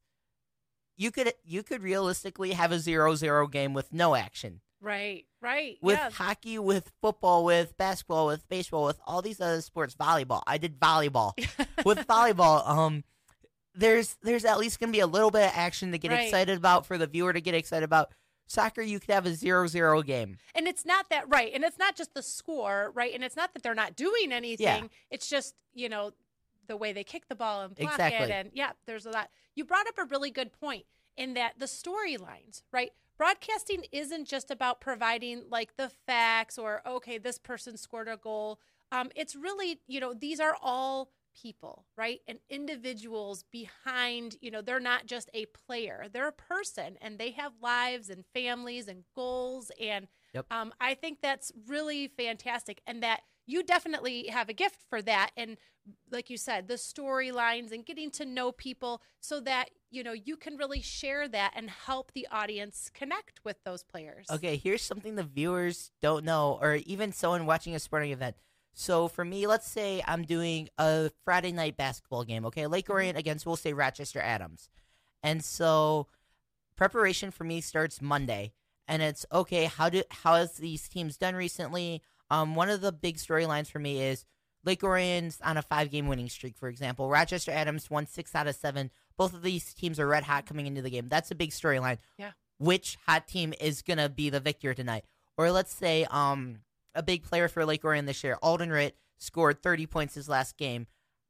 you 0.96 1.10
could 1.10 1.32
you 1.44 1.62
could 1.62 1.82
realistically 1.82 2.52
have 2.52 2.72
a 2.72 2.76
0-0 2.78 3.50
game 3.50 3.74
with 3.74 3.92
no 3.92 4.14
action 4.14 4.60
Right. 4.82 5.26
Right. 5.42 5.78
with 5.82 5.98
yeah. 5.98 6.10
hockey 6.10 6.58
with 6.58 6.92
football 7.02 7.44
with 7.44 7.76
basketball 7.76 8.26
with 8.26 8.48
baseball 8.48 8.84
with 8.84 8.98
all 9.06 9.20
these 9.22 9.40
other 9.40 9.60
sports 9.62 9.94
volleyball 9.94 10.42
i 10.46 10.58
did 10.58 10.78
volleyball 10.80 11.32
with 11.84 12.06
volleyball, 12.06 12.66
um, 12.68 13.04
there's 13.74 14.16
there's 14.22 14.44
at 14.44 14.58
least 14.58 14.78
gonna 14.80 14.92
be 14.92 15.00
a 15.00 15.06
little 15.06 15.30
bit 15.30 15.46
of 15.46 15.52
action 15.54 15.92
to 15.92 15.98
get 15.98 16.10
Right. 16.10 16.24
excited 16.24 16.56
about 16.58 16.86
for 16.86 16.98
the 16.98 17.06
viewer 17.06 17.32
to 17.32 17.40
get 17.40 17.54
excited 17.54 17.84
about. 17.84 18.12
Soccer, 18.50 18.82
you 18.82 18.98
could 18.98 19.10
have 19.14 19.26
a 19.26 19.34
zero-zero 19.34 20.02
game. 20.02 20.36
And 20.56 20.66
it's 20.66 20.84
not 20.84 21.08
that 21.10 21.28
right. 21.28 21.52
And 21.54 21.62
it's 21.62 21.78
not 21.78 21.94
just 21.94 22.14
the 22.14 22.22
score, 22.22 22.90
right? 22.94 23.14
And 23.14 23.22
it's 23.22 23.36
not 23.36 23.54
that 23.54 23.62
they're 23.62 23.76
not 23.76 23.94
doing 23.94 24.32
anything. 24.32 24.66
yeah. 24.82 24.88
It's 25.08 25.28
just, 25.28 25.54
you 25.72 25.88
know, 25.88 26.10
the 26.66 26.76
way 26.76 26.92
they 26.92 27.04
kick 27.04 27.28
the 27.28 27.36
ball 27.36 27.62
and 27.62 27.76
block 27.76 28.00
it. 28.00 28.30
And 28.30 28.50
yeah, 28.52 28.72
there's 28.86 29.06
a 29.06 29.10
lot. 29.10 29.30
You 29.54 29.64
brought 29.64 29.86
up 29.86 29.98
a 29.98 30.04
really 30.04 30.32
good 30.32 30.52
point 30.52 30.84
in 31.16 31.34
that 31.34 31.60
the 31.60 31.66
storylines, 31.66 32.62
right? 32.72 32.90
Broadcasting 33.16 33.84
isn't 33.92 34.26
just 34.26 34.50
about 34.50 34.80
providing 34.80 35.44
like 35.48 35.76
the 35.76 35.88
facts 36.06 36.58
or, 36.58 36.82
okay, 36.84 37.18
this 37.18 37.38
person 37.38 37.76
scored 37.76 38.08
a 38.08 38.16
goal. 38.16 38.58
Um, 38.90 39.10
it's 39.14 39.36
really, 39.36 39.78
you 39.86 40.00
know, 40.00 40.12
these 40.12 40.40
are 40.40 40.56
all 40.60 41.10
people, 41.34 41.86
right? 41.96 42.20
And 42.28 42.38
individuals 42.48 43.44
behind, 43.50 44.36
you 44.40 44.50
know, 44.50 44.62
they're 44.62 44.80
not 44.80 45.06
just 45.06 45.30
a 45.34 45.46
player, 45.46 46.06
they're 46.12 46.28
a 46.28 46.32
person 46.32 46.96
and 47.00 47.18
they 47.18 47.30
have 47.32 47.52
lives 47.60 48.10
and 48.10 48.24
families 48.34 48.88
and 48.88 49.04
goals. 49.14 49.70
And 49.80 50.08
Yep. 50.32 50.46
um, 50.52 50.72
I 50.80 50.94
think 50.94 51.18
that's 51.20 51.50
really 51.66 52.06
fantastic. 52.06 52.82
And 52.86 53.02
that 53.02 53.22
you 53.46 53.64
definitely 53.64 54.28
have 54.28 54.48
a 54.48 54.52
gift 54.52 54.84
for 54.88 55.02
that. 55.02 55.30
And 55.36 55.56
like 56.10 56.30
you 56.30 56.36
said, 56.36 56.68
the 56.68 56.74
storylines 56.74 57.72
and 57.72 57.84
getting 57.84 58.10
to 58.12 58.24
know 58.24 58.52
people 58.52 59.02
so 59.18 59.40
that, 59.40 59.70
you 59.90 60.04
know, 60.04 60.12
you 60.12 60.36
can 60.36 60.56
really 60.56 60.82
share 60.82 61.26
that 61.26 61.52
and 61.56 61.68
help 61.68 62.12
the 62.12 62.28
audience 62.30 62.90
connect 62.94 63.40
with 63.44 63.56
those 63.64 63.82
players. 63.82 64.26
Okay, 64.30 64.56
here's 64.56 64.82
something 64.82 65.16
the 65.16 65.24
viewers 65.24 65.90
don't 66.00 66.24
know, 66.24 66.58
or 66.60 66.76
even 66.86 67.12
someone 67.12 67.44
watching 67.44 67.74
a 67.74 67.80
sporting 67.80 68.12
event. 68.12 68.36
So 68.72 69.08
for 69.08 69.24
me, 69.24 69.46
let's 69.46 69.68
say 69.68 70.02
I'm 70.06 70.22
doing 70.22 70.68
a 70.78 71.10
Friday 71.24 71.52
night 71.52 71.76
basketball 71.76 72.24
game. 72.24 72.44
Okay, 72.46 72.66
Lake 72.66 72.88
Orion 72.88 73.16
against 73.16 73.46
we'll 73.46 73.56
say 73.56 73.72
Rochester 73.72 74.20
Adams, 74.20 74.68
and 75.22 75.44
so 75.44 76.06
preparation 76.76 77.30
for 77.30 77.44
me 77.44 77.60
starts 77.60 78.00
Monday, 78.00 78.52
and 78.88 79.02
it's 79.02 79.26
okay. 79.32 79.64
How 79.66 79.88
do 79.88 80.02
how 80.10 80.36
has 80.36 80.54
these 80.54 80.88
teams 80.88 81.16
done 81.16 81.34
recently? 81.34 82.02
Um, 82.30 82.54
one 82.54 82.70
of 82.70 82.80
the 82.80 82.92
big 82.92 83.16
storylines 83.16 83.70
for 83.70 83.80
me 83.80 84.02
is 84.02 84.24
Lake 84.64 84.84
Orion's 84.84 85.40
on 85.42 85.56
a 85.56 85.62
five 85.62 85.90
game 85.90 86.06
winning 86.06 86.28
streak, 86.28 86.56
for 86.56 86.68
example. 86.68 87.08
Rochester 87.08 87.50
Adams 87.50 87.90
won 87.90 88.06
six 88.06 88.34
out 88.34 88.46
of 88.46 88.54
seven. 88.54 88.90
Both 89.16 89.34
of 89.34 89.42
these 89.42 89.74
teams 89.74 89.98
are 89.98 90.06
red 90.06 90.24
hot 90.24 90.46
coming 90.46 90.66
into 90.66 90.82
the 90.82 90.90
game. 90.90 91.08
That's 91.08 91.30
a 91.30 91.34
big 91.34 91.50
storyline. 91.50 91.98
Yeah. 92.18 92.32
Which 92.58 92.98
hot 93.06 93.26
team 93.26 93.52
is 93.60 93.82
gonna 93.82 94.08
be 94.08 94.30
the 94.30 94.40
victor 94.40 94.74
tonight? 94.74 95.04
Or 95.36 95.50
let's 95.50 95.72
say 95.74 96.06
um 96.10 96.58
a 96.94 97.02
big 97.02 97.22
player 97.22 97.48
for 97.48 97.64
Lake 97.64 97.84
Orion 97.84 98.06
this 98.06 98.22
year, 98.24 98.36
Alden 98.42 98.70
Ritt, 98.70 98.96
scored 99.18 99.62
30 99.62 99.86
points 99.86 100.14
his 100.14 100.28
last 100.28 100.56
game. 100.56 100.86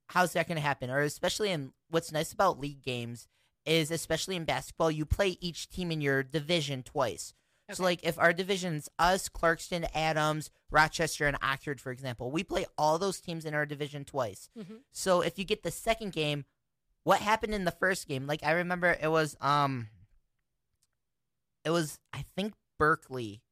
How's 0.09 0.33
that 0.33 0.49
going 0.49 0.57
to 0.57 0.63
happen? 0.63 0.91
Or 0.91 1.01
especially 1.01 1.51
in 1.51 1.73
what's 1.89 2.13
nice 2.13 2.33
about 2.33 2.59
league 2.61 2.83
games 2.83 3.29
is 3.67 3.91
especially 3.91 4.37
in 4.37 4.45
basketball, 4.45 4.91
you 4.91 5.05
play 5.05 5.37
each 5.41 5.69
team 5.69 5.91
in 5.93 6.01
your 6.01 6.23
division 6.23 6.83
twice. 6.83 7.35
So 7.73 7.85
like 7.85 8.01
if 8.03 8.19
our 8.19 8.33
divisions 8.33 8.89
us, 8.99 9.29
Clarkston, 9.29 9.89
Adams, 9.95 10.51
Rochester, 10.73 11.29
and 11.29 11.37
Oxford, 11.41 11.81
for 11.81 11.93
example, 11.93 12.33
we 12.33 12.43
play 12.43 12.67
all 12.77 12.99
those 12.99 13.21
teams 13.21 13.45
in 13.45 13.55
our 13.55 13.65
division 13.65 14.05
twice. 14.05 14.49
Mhm. 14.59 14.81
So 14.91 15.21
if 15.21 15.39
you 15.39 15.45
get 15.45 15.63
the 15.63 15.71
second 15.71 16.13
game, 16.13 16.47
what 17.05 17.21
happened 17.21 17.55
in 17.55 17.65
the 17.65 17.71
first 17.71 18.09
game? 18.09 18.27
Like 18.27 18.43
I 18.43 18.51
remember 18.53 18.97
it 19.01 19.07
was 19.09 19.37
um 19.41 19.89
it 21.65 21.71
was 21.71 21.99
I 22.13 22.25
think 22.37 22.55
Berkley. 22.79 23.43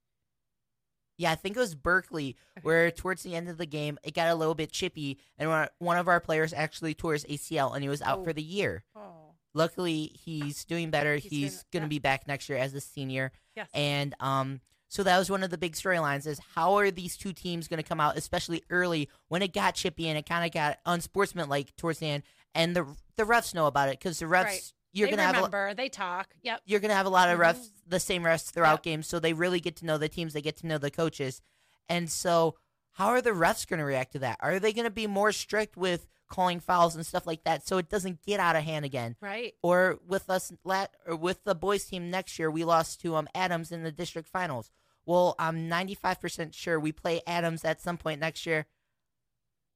Yeah, 1.19 1.33
I 1.33 1.35
think 1.35 1.57
it 1.57 1.61
was 1.61 1.75
Berkley 1.75 2.37
where 2.63 2.91
towards 2.91 3.23
the 3.25 3.35
end 3.35 3.49
of 3.49 3.59
the 3.59 3.67
game 3.67 3.99
it 4.03 4.15
got 4.15 4.29
a 4.29 4.35
little 4.35 4.55
bit 4.55 4.71
chippy 4.73 5.19
and 5.37 5.69
one- 5.79 5.97
of 5.99 6.09
our 6.09 6.21
players 6.21 6.53
actually 6.53 6.95
tore 6.95 7.13
his 7.13 7.25
ACL 7.27 7.75
and 7.75 7.83
he 7.83 7.89
was 7.89 8.01
out 8.03 8.21
Oh. 8.21 8.25
for 8.25 8.33
the 8.33 8.43
year. 8.43 8.85
Oh. 8.97 9.35
luckily 9.55 10.13
he's 10.25 10.65
doing 10.65 10.91
better. 10.91 11.17
He's 11.17 11.31
He's, 11.31 11.65
going 11.73 11.83
to 11.83 11.87
yeah. 11.87 11.89
be 11.89 11.99
back 11.99 12.27
next 12.29 12.49
year 12.49 12.59
as 12.59 12.73
a 12.75 12.81
senior. 12.81 13.33
Yes. 13.57 13.69
And 13.75 14.15
um, 14.21 14.61
so 14.89 15.03
that 15.03 15.19
was 15.19 15.29
one 15.31 15.43
of 15.43 15.51
the 15.51 15.59
big 15.59 15.73
storylines: 15.75 16.27
is 16.27 16.39
how 16.55 16.75
are 16.79 16.91
these 16.91 17.17
two 17.17 17.33
teams 17.33 17.67
going 17.67 17.83
to 17.83 17.89
come 17.89 17.99
out, 18.01 18.17
especially 18.17 18.63
early 18.71 19.09
when 19.29 19.43
it 19.43 19.53
got 19.53 19.75
chippy 19.75 20.09
and 20.09 20.17
it 20.17 20.27
kind 20.27 20.45
of 20.47 20.53
got 20.53 20.79
unsportsmanlike 20.87 21.75
towards 21.77 21.99
the 21.99 22.07
end, 22.07 22.23
and 22.55 22.77
the 22.77 22.87
the 23.17 23.25
refs 23.25 23.55
know 23.55 23.67
about 23.67 23.89
it 23.89 23.99
because 23.99 24.19
the 24.21 24.27
refs 24.27 24.45
Right. 24.45 24.73
You're 24.99 25.07
they 25.09 25.17
going 25.17 25.19
to 25.19 25.25
have 25.25 25.35
a, 25.35 25.47
remember. 25.47 25.75
they 25.75 25.88
talk. 25.88 26.35
Yep. 26.43 26.62
you're 26.67 26.81
to 26.81 26.93
have 26.93 27.07
a 27.07 27.11
lot 27.11 27.28
of 27.28 27.38
refs, 27.38 27.69
the 27.87 28.00
same 28.00 28.23
refs 28.23 28.50
throughout 28.50 28.78
Yep. 28.78 28.83
games, 28.83 29.07
so 29.07 29.19
they 29.19 29.33
really 29.33 29.61
get 29.61 29.76
to 29.76 29.87
know 29.87 29.99
the 29.99 30.09
teams. 30.09 30.33
They 30.33 30.43
get 30.43 30.57
to 30.59 30.67
know 30.67 30.78
the 30.78 30.90
coaches, 30.90 31.40
and 31.88 32.11
so 32.11 32.57
how 32.93 33.09
are 33.09 33.21
the 33.23 33.31
refs 33.31 33.67
going 33.67 33.78
to 33.78 33.85
react 33.85 34.12
to 34.12 34.19
that? 34.21 34.38
Are 34.40 34.59
they 34.59 34.73
going 34.73 34.85
to 34.85 34.90
be 34.90 35.07
more 35.07 35.31
strict 35.33 35.76
with 35.76 36.07
calling 36.28 36.61
fouls 36.61 36.95
and 36.95 37.07
stuff 37.07 37.26
like 37.26 37.45
that, 37.45 37.67
so 37.67 37.78
it 37.78 37.88
doesn't 37.88 38.23
get 38.26 38.40
out 38.40 38.57
of 38.57 38.62
hand 38.64 38.85
again? 38.85 39.17
Right. 39.21 39.55
Or 39.62 39.99
with 40.07 40.28
us, 40.28 40.52
lat, 40.64 40.90
or 41.07 41.17
with 41.17 41.45
the 41.45 41.55
boys 41.55 41.85
team 41.85 42.11
next 42.11 42.38
year, 42.38 42.50
we 42.50 42.64
lost 42.64 43.00
to 43.02 43.14
um 43.17 43.28
Adams 43.35 43.73
in 43.73 43.83
the 43.83 43.93
district 43.93 44.28
finals. 44.28 44.71
Well, 45.07 45.35
I'm 45.38 45.71
95% 45.71 46.52
sure 46.52 46.78
we 46.78 46.93
play 46.93 47.23
Adams 47.26 47.64
at 47.64 47.81
some 47.81 47.97
point 47.97 48.21
next 48.21 48.45
year. 48.45 48.67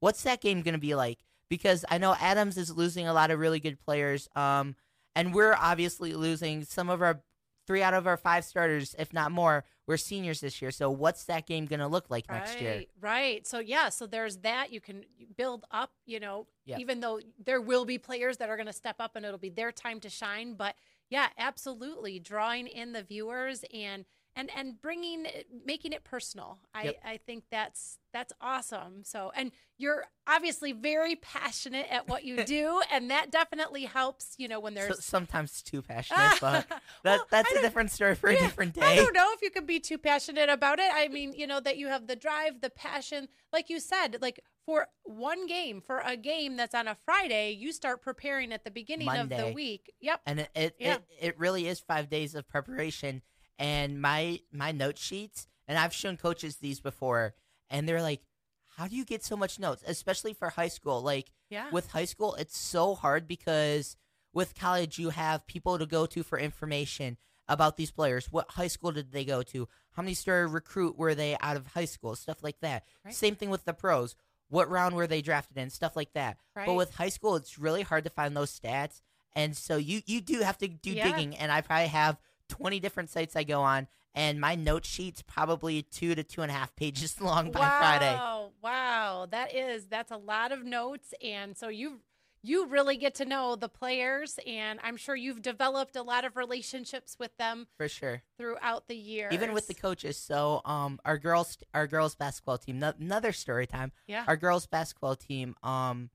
What's 0.00 0.22
that 0.24 0.40
game 0.40 0.62
going 0.62 0.74
to 0.74 0.80
be 0.80 0.94
like? 0.94 1.20
Because 1.48 1.84
I 1.88 1.98
know 1.98 2.14
Adams 2.20 2.56
is 2.58 2.70
losing 2.76 3.06
a 3.06 3.12
lot 3.14 3.30
of 3.30 3.38
really 3.38 3.60
good 3.60 3.78
players, 3.80 4.28
um, 4.34 4.74
and 5.14 5.34
we're 5.34 5.54
obviously 5.54 6.14
losing 6.14 6.64
some 6.64 6.88
of 6.90 7.02
our 7.02 7.22
three 7.66 7.82
out 7.82 7.94
of 7.94 8.06
our 8.06 8.16
five 8.16 8.44
starters, 8.44 8.94
if 8.98 9.12
not 9.12 9.30
more. 9.30 9.64
We're 9.86 9.96
seniors 9.96 10.40
this 10.40 10.62
year, 10.62 10.70
so 10.70 10.90
what's 10.90 11.24
that 11.24 11.46
game 11.46 11.66
going 11.66 11.80
to 11.80 11.86
look 11.88 12.08
like 12.08 12.28
next 12.30 12.60
year? 12.60 12.70
Right, 12.76 12.88
right. 13.00 13.46
So 13.46 13.58
yeah, 13.58 13.88
so 13.88 14.06
there's 14.06 14.38
that 14.38 14.72
you 14.72 14.80
can 14.80 15.04
build 15.36 15.64
up. 15.70 15.92
You 16.06 16.20
know, 16.20 16.46
Yeah. 16.64 16.78
even 16.78 17.00
though 17.00 17.20
there 17.44 17.60
will 17.60 17.84
be 17.84 17.98
players 17.98 18.36
that 18.38 18.48
are 18.48 18.56
going 18.56 18.66
to 18.68 18.72
step 18.72 18.96
up 19.00 19.16
and 19.16 19.24
it'll 19.26 19.38
be 19.38 19.48
their 19.50 19.72
time 19.72 19.98
to 20.00 20.08
shine. 20.08 20.54
But 20.54 20.76
yeah, 21.10 21.28
absolutely, 21.36 22.18
drawing 22.20 22.66
in 22.68 22.92
the 22.92 23.02
viewers 23.02 23.64
and 23.74 24.04
and 24.34 24.50
and 24.56 24.80
bringing 24.80 25.26
making 25.64 25.92
it 25.92 26.04
personal. 26.04 26.58
I 26.74 26.84
Yep. 26.84 27.00
I 27.04 27.16
think 27.18 27.44
that's 27.50 27.98
that's 28.12 28.32
awesome. 28.40 29.04
So 29.04 29.32
and 29.34 29.52
you're 29.78 30.04
obviously 30.26 30.72
very 30.72 31.16
passionate 31.16 31.86
at 31.90 32.08
what 32.08 32.24
you 32.24 32.44
do, 32.44 32.80
and 32.90 33.10
that 33.10 33.30
definitely 33.30 33.84
helps. 33.84 34.34
You 34.38 34.48
know, 34.48 34.60
when 34.60 34.74
So, 34.74 34.80
there's 34.82 35.04
sometimes 35.04 35.62
too 35.62 35.82
passionate, 35.88 36.38
but 36.40 36.68
that, 36.68 36.82
Well, 37.04 37.26
that's 37.30 37.52
I 37.54 37.58
a 37.58 37.62
different 37.62 37.90
story 37.90 38.14
for 38.14 38.30
a 38.30 38.36
different 38.38 38.74
day. 38.74 38.82
I 38.82 38.96
don't 38.96 39.14
know 39.14 39.30
if 39.32 39.42
you 39.42 39.50
could 39.50 39.66
be 39.66 39.80
too 39.80 39.98
passionate 39.98 40.48
about 40.48 40.78
it. 40.78 40.90
I 40.92 41.08
mean, 41.08 41.32
you 41.32 41.46
know, 41.46 41.60
that 41.60 41.76
you 41.78 41.88
have 41.88 42.06
the 42.06 42.16
drive, 42.16 42.60
the 42.60 42.70
passion, 42.70 43.28
like 43.52 43.68
you 43.70 43.80
said, 43.80 44.18
like 44.20 44.40
for 44.64 44.86
one 45.04 45.46
game, 45.46 45.80
for 45.80 45.98
a 46.04 46.16
game 46.16 46.56
that's 46.56 46.74
on 46.74 46.86
a 46.86 46.96
Friday, 47.04 47.50
you 47.52 47.72
start 47.72 48.00
preparing 48.02 48.52
at 48.52 48.64
the 48.64 48.70
beginning 48.70 49.08
of 49.08 49.28
the 49.28 49.52
week. 49.54 49.92
Yep. 50.00 50.20
and 50.26 50.40
it 50.40 50.50
it, 50.54 50.76
Yeah. 50.78 50.94
it 50.94 51.02
it 51.20 51.38
really 51.38 51.66
is 51.66 51.80
five 51.80 52.08
days 52.08 52.34
of 52.34 52.48
preparation 52.48 53.22
and 53.58 54.00
my 54.00 54.40
my 54.52 54.72
note 54.72 54.98
sheets 54.98 55.46
and 55.68 55.78
i've 55.78 55.92
shown 55.92 56.16
coaches 56.16 56.56
these 56.56 56.80
before 56.80 57.34
and 57.70 57.88
they're 57.88 58.02
like 58.02 58.22
how 58.76 58.86
do 58.88 58.96
you 58.96 59.04
get 59.04 59.22
so 59.24 59.36
much 59.36 59.58
notes 59.58 59.82
especially 59.86 60.32
for 60.32 60.50
high 60.50 60.68
school 60.68 61.02
like 61.02 61.30
Yeah. 61.50 61.70
with 61.70 61.90
high 61.92 62.06
school 62.06 62.34
it's 62.36 62.56
so 62.58 62.94
hard 62.94 63.28
because 63.28 63.96
with 64.32 64.54
college 64.58 64.98
you 64.98 65.10
have 65.10 65.46
people 65.46 65.78
to 65.78 65.86
go 65.86 66.06
to 66.06 66.22
for 66.22 66.38
information 66.38 67.18
about 67.48 67.76
these 67.76 67.90
players 67.90 68.32
what 68.32 68.52
high 68.52 68.68
school 68.68 68.92
did 68.92 69.12
they 69.12 69.24
go 69.24 69.42
to 69.42 69.68
how 69.92 70.02
many 70.02 70.14
star 70.14 70.46
recruit 70.46 70.96
were 70.96 71.14
they 71.14 71.36
out 71.40 71.56
of 71.56 71.66
high 71.68 71.84
school 71.84 72.16
stuff 72.16 72.42
like 72.42 72.58
that 72.60 72.84
Right. 73.04 73.14
same 73.14 73.34
thing 73.36 73.50
with 73.50 73.64
the 73.66 73.74
pros 73.74 74.16
what 74.48 74.70
round 74.70 74.94
were 74.94 75.06
they 75.06 75.22
drafted 75.22 75.58
in 75.58 75.68
stuff 75.70 75.94
like 75.96 76.12
that 76.14 76.38
right. 76.54 76.66
but 76.66 76.74
with 76.74 76.94
high 76.96 77.08
school, 77.08 77.36
it's 77.36 77.58
really 77.58 77.82
hard 77.82 78.04
to 78.04 78.10
find 78.10 78.36
those 78.36 78.58
stats, 78.58 79.00
and 79.34 79.56
so 79.56 79.76
you 79.76 80.02
you 80.04 80.20
do 80.20 80.40
have 80.40 80.58
to 80.58 80.68
do 80.68 80.90
Yeah. 80.92 81.04
digging. 81.10 81.34
And 81.36 81.50
I 81.50 81.62
probably 81.62 81.86
have 81.88 82.18
twenty 82.56 82.80
different 82.80 83.10
sites 83.10 83.34
I 83.36 83.44
go 83.44 83.62
on, 83.62 83.88
and 84.14 84.40
my 84.40 84.54
note 84.54 84.84
sheet's 84.84 85.22
probably 85.22 85.82
two 85.82 86.14
to 86.14 86.22
two 86.22 86.42
and 86.42 86.50
a 86.50 86.54
half 86.54 86.74
pages 86.76 87.20
long 87.28 87.50
by 87.50 87.60
wow. 87.60 87.78
Friday. 87.78 88.14
Wow. 88.14 88.50
Wow, 88.62 89.26
that 89.30 89.54
is 89.54 89.86
that's 89.86 90.10
a 90.10 90.16
lot 90.16 90.52
of 90.52 90.64
notes. 90.64 91.14
And 91.22 91.56
so 91.56 91.68
you 91.68 92.00
you 92.44 92.66
really 92.66 92.96
get 92.96 93.14
to 93.16 93.24
know 93.24 93.54
the 93.54 93.68
players 93.68 94.38
and 94.44 94.80
I'm 94.82 94.96
sure 94.96 95.14
you've 95.14 95.42
developed 95.42 95.94
a 95.94 96.02
lot 96.02 96.24
of 96.24 96.36
relationships 96.36 97.16
with 97.18 97.36
them 97.36 97.68
For 97.76 97.86
sure, 97.88 98.22
throughout 98.36 98.88
the 98.88 98.96
year. 98.96 99.28
even 99.30 99.52
with 99.52 99.68
the 99.68 99.74
coaches. 99.74 100.16
So, 100.16 100.60
um, 100.64 100.98
our 101.04 101.18
girls, 101.18 101.56
our 101.72 101.86
girls 101.86 102.16
basketball 102.16 102.58
team. 102.58 102.80
no- 102.80 102.94
Another 102.98 103.30
story 103.32 103.68
time. 103.68 103.92
Yeah. 104.08 104.24
Our 104.26 104.36
girls 104.36 104.66
basketball 104.66 105.14
team, 105.14 105.54
um, 105.62 106.10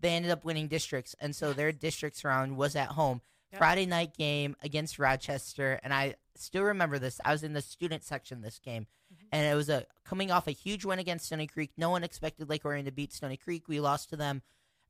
they 0.00 0.10
ended 0.16 0.32
up 0.32 0.44
winning 0.44 0.66
districts, 0.66 1.14
and 1.20 1.34
so 1.36 1.52
their 1.52 1.70
districts 1.70 2.24
round 2.24 2.56
was 2.56 2.74
at 2.74 2.88
home. 2.88 3.20
Yep. 3.52 3.58
Friday 3.58 3.86
night 3.86 4.14
game 4.16 4.56
against 4.62 4.98
Rochester, 4.98 5.80
and 5.82 5.92
I 5.94 6.16
still 6.34 6.64
remember 6.64 6.98
this. 6.98 7.20
I 7.24 7.32
was 7.32 7.42
in 7.42 7.54
the 7.54 7.62
student 7.62 8.04
section 8.04 8.42
this 8.42 8.58
game, 8.58 8.86
Mhm. 9.12 9.26
and 9.32 9.46
it 9.46 9.54
was 9.54 9.68
a 9.70 9.86
coming 10.04 10.30
off 10.30 10.46
a 10.46 10.50
huge 10.52 10.84
win 10.84 10.98
against 10.98 11.26
Stony 11.26 11.46
Creek. 11.46 11.72
No 11.76 11.88
one 11.90 12.04
expected 12.04 12.48
Lake 12.48 12.64
Orion 12.64 12.84
to 12.84 12.92
beat 12.92 13.12
Stony 13.12 13.36
Creek. 13.38 13.66
We 13.68 13.80
lost 13.80 14.10
to 14.10 14.16
them 14.16 14.42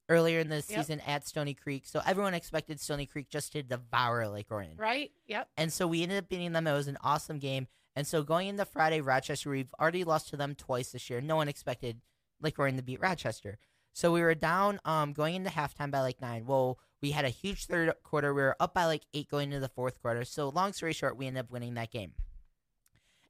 earlier 0.09 0.41
in 0.41 0.49
the 0.49 0.57
Yep. 0.57 0.65
season 0.65 1.01
at 1.01 1.27
Stony 1.27 1.55
Creek, 1.55 1.87
so 1.87 2.01
everyone 2.05 2.35
expected 2.35 2.81
Stony 2.81 3.07
Creek 3.07 3.29
just 3.29 3.53
to 3.53 3.63
devour 3.63 4.27
Lake 4.29 4.51
Orion. 4.51 4.77
Right? 4.77 5.13
Yep. 5.27 5.51
And 5.57 5.73
so 5.73 5.87
we 5.87 6.03
ended 6.03 6.19
up 6.19 6.29
beating 6.29 6.53
them. 6.53 6.67
It 6.67 6.73
was 6.73 6.89
an 6.89 6.99
awesome 7.03 7.39
game. 7.39 7.69
And 7.95 8.07
so 8.07 8.23
going 8.23 8.49
into 8.49 8.65
Friday, 8.65 9.01
Rochester, 9.01 9.51
we've 9.51 9.73
already 9.79 10.05
lost 10.05 10.29
to 10.31 10.37
them 10.37 10.55
twice 10.55 10.93
this 10.93 11.09
year. 11.11 11.21
No 11.21 11.37
one 11.37 11.49
expected 11.49 12.01
Lake 12.41 12.59
Orion 12.59 12.77
to 12.77 12.83
beat 12.83 13.01
Rochester. 13.01 13.59
So 13.93 14.13
we 14.13 14.21
were 14.23 14.35
down 14.35 14.81
um, 14.85 15.13
going 15.13 15.35
into 15.35 15.51
halftime 15.51 15.91
by 15.91 16.01
like 16.01 16.21
nine. 16.21 16.47
Well, 16.47 16.79
we 17.01 17.13
had 17.13 17.25
a 17.25 17.31
huge 17.31 17.67
third 17.67 17.93
quarter. 18.03 18.35
We 18.35 18.43
were 18.43 18.57
up 18.61 18.75
by 18.75 18.87
like 18.87 19.03
eight 19.15 19.29
going 19.29 19.53
into 19.53 19.61
the 19.61 19.69
fourth 19.69 20.01
quarter. 20.01 20.25
So 20.25 20.49
long 20.49 20.73
story 20.73 20.93
short, 20.93 21.17
we 21.17 21.27
ended 21.27 21.45
up 21.45 21.51
winning 21.51 21.75
that 21.75 21.91
game. 21.91 22.13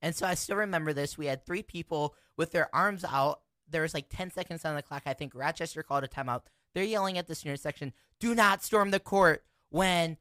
And 0.00 0.14
so 0.14 0.26
I 0.26 0.34
still 0.34 0.56
remember 0.56 0.92
this. 0.92 1.18
We 1.18 1.26
had 1.26 1.44
three 1.44 1.62
people 1.62 2.14
with 2.36 2.52
their 2.52 2.74
arms 2.74 3.04
out. 3.04 3.40
There 3.68 3.82
was 3.82 3.94
like 3.94 4.08
10 4.08 4.30
seconds 4.30 4.64
on 4.64 4.74
the 4.74 4.82
clock. 4.82 5.02
I 5.06 5.12
think 5.12 5.34
Rochester 5.34 5.82
called 5.82 6.04
a 6.04 6.08
timeout. 6.08 6.42
They're 6.74 6.84
yelling 6.84 7.18
at 7.18 7.26
the 7.26 7.34
student 7.34 7.60
section, 7.60 7.92
do 8.20 8.34
not 8.34 8.62
storm 8.62 8.90
the 8.90 9.00
court 9.00 9.44
when 9.70 10.16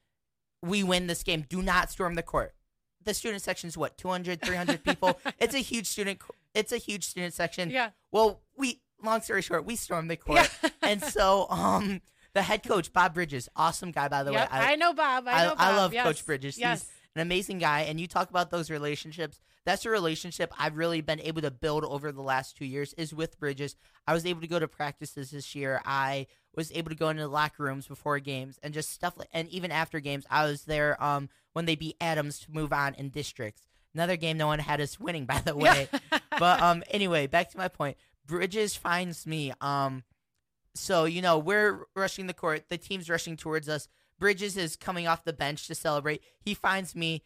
we 0.62 0.84
win 0.84 1.08
this 1.08 1.24
game. 1.24 1.46
Do 1.48 1.62
not 1.62 1.92
storm 1.92 2.16
the 2.16 2.24
court. 2.24 2.54
The 3.04 3.14
student 3.14 3.42
section 3.42 3.68
is 3.68 3.78
what, 3.78 3.98
200, 3.98 4.42
300 4.42 4.84
people? 4.84 5.20
It's 5.40 5.56
a 5.56 5.60
huge 5.60 5.88
student 5.88 6.20
it's 6.54 6.72
a 6.72 6.78
huge 6.78 7.04
student 7.06 7.34
section. 7.34 7.70
Yeah. 7.70 7.92
Well, 8.12 8.42
we 8.58 8.82
long 9.04 9.22
story 9.22 9.42
short, 9.44 9.66
we 9.66 9.76
stormed 9.76 10.10
the 10.10 10.18
court. 10.18 10.50
Yeah. 10.64 10.70
and 10.82 11.04
so 11.04 11.48
um 11.50 12.02
the 12.38 12.44
head 12.44 12.64
coach, 12.64 12.94
Bob 12.94 13.14
Bridges, 13.16 13.50
awesome 13.56 13.92
guy 13.92 14.08
by 14.08 14.24
the 14.24 14.32
Yep, 14.32 14.52
way. 14.52 14.58
I, 14.60 14.76
know 14.76 14.94
Bob. 14.94 15.28
I 15.28 15.32
I- 15.32 15.44
know 15.46 15.50
Bob. 15.56 15.60
I 15.60 15.76
love 15.76 15.94
yes. 15.94 16.06
Coach 16.06 16.26
Bridges. 16.26 16.56
He's- 16.56 16.86
an 17.16 17.22
amazing 17.22 17.58
guy 17.58 17.82
and 17.82 18.00
you 18.00 18.06
talk 18.06 18.30
about 18.30 18.52
those 18.52 18.70
relationships 18.70 19.40
that's 19.66 19.88
a 19.88 19.90
relationship 19.90 20.54
i've 20.60 20.78
really 20.78 21.02
been 21.02 21.20
able 21.22 21.42
to 21.42 21.50
build 21.50 21.84
over 21.84 22.12
the 22.12 22.22
last 22.22 22.56
two 22.56 22.64
years 22.66 22.94
is 22.94 23.12
with 23.12 23.40
bridges 23.40 23.76
i 24.06 24.14
was 24.14 24.24
able 24.24 24.40
to 24.40 24.46
go 24.46 24.60
to 24.60 24.68
practices 24.68 25.32
this 25.32 25.56
year 25.56 25.82
i 25.84 26.28
was 26.56 26.72
able 26.74 26.90
to 26.90 26.96
go 26.96 27.10
into 27.10 27.24
the 27.24 27.28
locker 27.28 27.64
rooms 27.64 27.88
before 27.88 28.20
games 28.20 28.60
and 28.62 28.72
just 28.72 28.92
stuff 28.92 29.18
like 29.18 29.28
and 29.34 29.50
even 29.50 29.72
after 29.72 30.00
games 30.00 30.28
i 30.30 30.46
was 30.46 30.66
there 30.66 31.02
um 31.04 31.28
when 31.54 31.66
they 31.66 31.74
beat 31.76 31.98
adams 32.00 32.38
to 32.38 32.52
move 32.52 32.72
on 32.72 32.94
in 32.94 33.10
districts 33.10 33.64
another 33.96 34.16
game 34.16 34.38
no 34.38 34.46
one 34.46 34.60
had 34.60 34.80
us 34.80 35.00
winning 35.00 35.26
by 35.34 35.40
the 35.40 35.56
way 35.56 35.90
but 36.38 36.62
um 36.62 36.84
anyway 36.92 37.26
back 37.26 37.50
to 37.50 37.58
my 37.58 37.68
point 37.68 37.98
bridges 38.28 38.76
finds 38.76 39.26
me 39.26 39.52
um 39.60 40.04
so 40.80 41.06
you 41.06 41.22
know 41.22 41.38
we're 41.38 41.86
rushing 41.96 42.28
the 42.28 42.34
court 42.34 42.70
the 42.70 42.78
team's 42.78 43.10
rushing 43.10 43.36
towards 43.38 43.68
us 43.70 43.88
bridges 44.20 44.58
is 44.58 44.76
coming 44.76 45.08
off 45.08 45.24
the 45.24 45.34
bench 45.34 45.68
to 45.68 45.76
celebrate 45.76 46.22
he 46.40 46.54
finds 46.54 46.96
me 46.96 47.24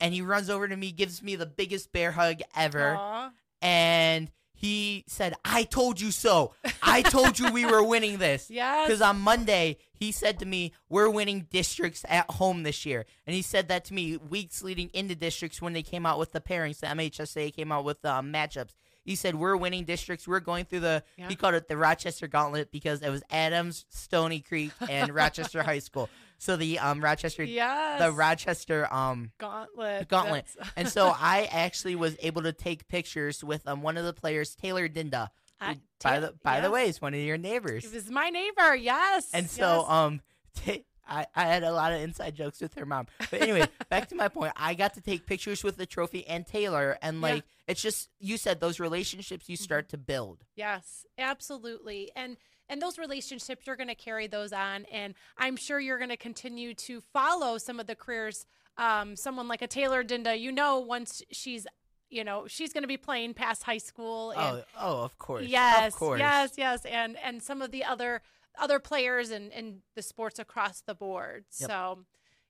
and 0.00 0.12
he 0.14 0.20
runs 0.22 0.50
over 0.50 0.68
to 0.68 0.76
me 0.76 0.92
gives 0.92 1.22
me 1.22 1.36
the 1.36 1.46
biggest 1.46 1.92
bear 1.92 2.12
hug 2.12 2.40
ever 2.54 2.96
Aw. 2.96 3.30
and 3.62 4.30
he 4.52 5.04
said 5.06 5.34
i 5.44 5.64
told 5.64 6.00
you 6.00 6.10
so 6.10 6.52
i 6.82 7.02
told 7.02 7.38
you 7.38 7.50
we 7.52 7.64
were 7.66 7.82
winning 7.82 8.18
this 8.18 8.50
Yeah. 8.50 8.84
because 8.86 9.00
on 9.02 9.20
Monday 9.20 9.78
he 9.98 10.12
said 10.12 10.38
to 10.40 10.44
me, 10.46 10.74
"We're 10.90 11.08
winning 11.08 11.46
districts 11.50 12.04
at 12.06 12.30
home 12.32 12.64
this 12.64 12.84
year," 12.84 13.06
and 13.26 13.34
he 13.34 13.40
said 13.40 13.68
that 13.68 13.86
to 13.86 13.94
me 13.94 14.18
weeks 14.18 14.62
leading 14.62 14.90
into 14.92 15.14
districts 15.14 15.62
when 15.62 15.72
they 15.72 15.82
came 15.82 16.04
out 16.04 16.18
with 16.18 16.32
the 16.32 16.40
pairings. 16.42 16.80
The 16.80 16.88
MHSA 16.88 17.56
came 17.56 17.72
out 17.72 17.82
with 17.86 18.04
um, 18.04 18.30
matchups. 18.30 18.74
He 19.06 19.14
said, 19.14 19.36
"We're 19.36 19.56
winning 19.56 19.84
districts. 19.84 20.28
We're 20.28 20.40
going 20.40 20.66
through 20.66 20.80
the." 20.80 21.02
Yeah. 21.16 21.28
He 21.28 21.36
called 21.36 21.54
it 21.54 21.68
the 21.68 21.76
Rochester 21.78 22.26
Gauntlet 22.26 22.70
because 22.70 23.00
it 23.00 23.08
was 23.08 23.22
Adams, 23.30 23.86
Stony 23.88 24.40
Creek, 24.40 24.72
and 24.90 25.14
Rochester 25.14 25.62
High 25.62 25.78
School. 25.78 26.10
So 26.38 26.56
the 26.56 26.78
um 26.80 27.00
Rochester, 27.02 27.44
yes. 27.44 28.00
the 28.02 28.12
Rochester 28.12 28.92
um 28.92 29.30
gauntlet. 29.38 30.08
gauntlet. 30.08 30.46
And 30.76 30.88
so 30.88 31.14
I 31.18 31.48
actually 31.50 31.94
was 31.94 32.16
able 32.20 32.42
to 32.42 32.52
take 32.52 32.88
pictures 32.88 33.42
with 33.42 33.66
um 33.66 33.80
one 33.80 33.96
of 33.96 34.04
the 34.04 34.12
players, 34.12 34.54
Taylor 34.54 34.88
Dinda. 34.88 35.28
I- 35.60 35.74
by 35.74 35.80
Ta- 36.00 36.20
the 36.20 36.34
by 36.42 36.60
the 36.60 36.70
way, 36.70 36.88
is 36.88 37.00
one 37.00 37.14
of 37.14 37.20
your 37.20 37.38
neighbors. 37.38 37.86
It 37.86 37.94
was 37.94 38.10
my 38.10 38.28
neighbor. 38.28 38.74
Yes. 38.76 39.30
And 39.32 39.48
so, 39.48 39.80
yes. 39.80 39.90
um, 39.90 40.20
t- 40.64 40.84
I, 41.08 41.26
I 41.34 41.44
had 41.44 41.62
a 41.62 41.72
lot 41.72 41.92
of 41.92 42.00
inside 42.00 42.34
jokes 42.34 42.60
with 42.60 42.74
her 42.74 42.86
mom. 42.86 43.06
But 43.30 43.42
anyway, 43.42 43.68
back 43.88 44.08
to 44.08 44.14
my 44.14 44.28
point. 44.28 44.52
I 44.56 44.74
got 44.74 44.94
to 44.94 45.00
take 45.00 45.26
pictures 45.26 45.62
with 45.62 45.76
the 45.76 45.86
trophy 45.86 46.26
and 46.26 46.46
Taylor, 46.46 46.98
and 47.02 47.16
Yeah. 47.16 47.22
like 47.22 47.44
it's 47.66 47.82
just 47.82 48.08
you 48.18 48.36
said 48.36 48.60
those 48.60 48.80
relationships 48.80 49.48
you 49.48 49.56
start 49.56 49.88
to 49.90 49.98
build. 49.98 50.44
Yes, 50.54 51.04
absolutely. 51.18 52.10
And 52.16 52.36
and 52.68 52.82
those 52.82 52.98
relationships 52.98 53.66
you're 53.66 53.76
going 53.76 53.88
to 53.88 53.94
carry 53.94 54.26
those 54.26 54.52
on 54.52 54.84
and 54.90 55.14
i'm 55.38 55.54
sure 55.56 55.78
you're 55.78 55.98
going 55.98 56.10
to 56.10 56.16
continue 56.16 56.74
to 56.74 57.00
follow 57.00 57.58
some 57.58 57.78
of 57.78 57.86
the 57.86 57.94
careers 57.94 58.44
um, 58.76 59.14
someone 59.14 59.46
like 59.46 59.62
a 59.62 59.68
taylor 59.68 60.02
dinda 60.02 60.36
you 60.36 60.50
know 60.50 60.80
once 60.80 61.22
she's 61.30 61.66
you 62.10 62.24
know 62.24 62.44
she's 62.48 62.72
going 62.72 62.82
to 62.82 62.88
be 62.88 62.96
playing 62.96 63.34
past 63.34 63.62
high 63.62 63.78
school 63.78 64.32
and 64.32 64.40
oh, 64.40 64.64
oh, 64.80 65.04
of 65.04 65.16
course. 65.18 65.46
yes 65.46 65.92
of 65.94 65.98
course. 65.98 66.18
yes 66.18 66.52
yes 66.56 66.84
and 66.84 67.16
and 67.22 67.40
some 67.42 67.62
of 67.62 67.70
the 67.70 67.84
other 67.84 68.20
other 68.60 68.78
players 68.78 69.30
and 69.30 69.52
in 69.52 69.80
the 69.94 70.02
sports 70.02 70.38
across 70.38 70.80
the 70.80 70.94
board 70.94 71.44
Yep. 71.60 71.70
so 71.70 71.98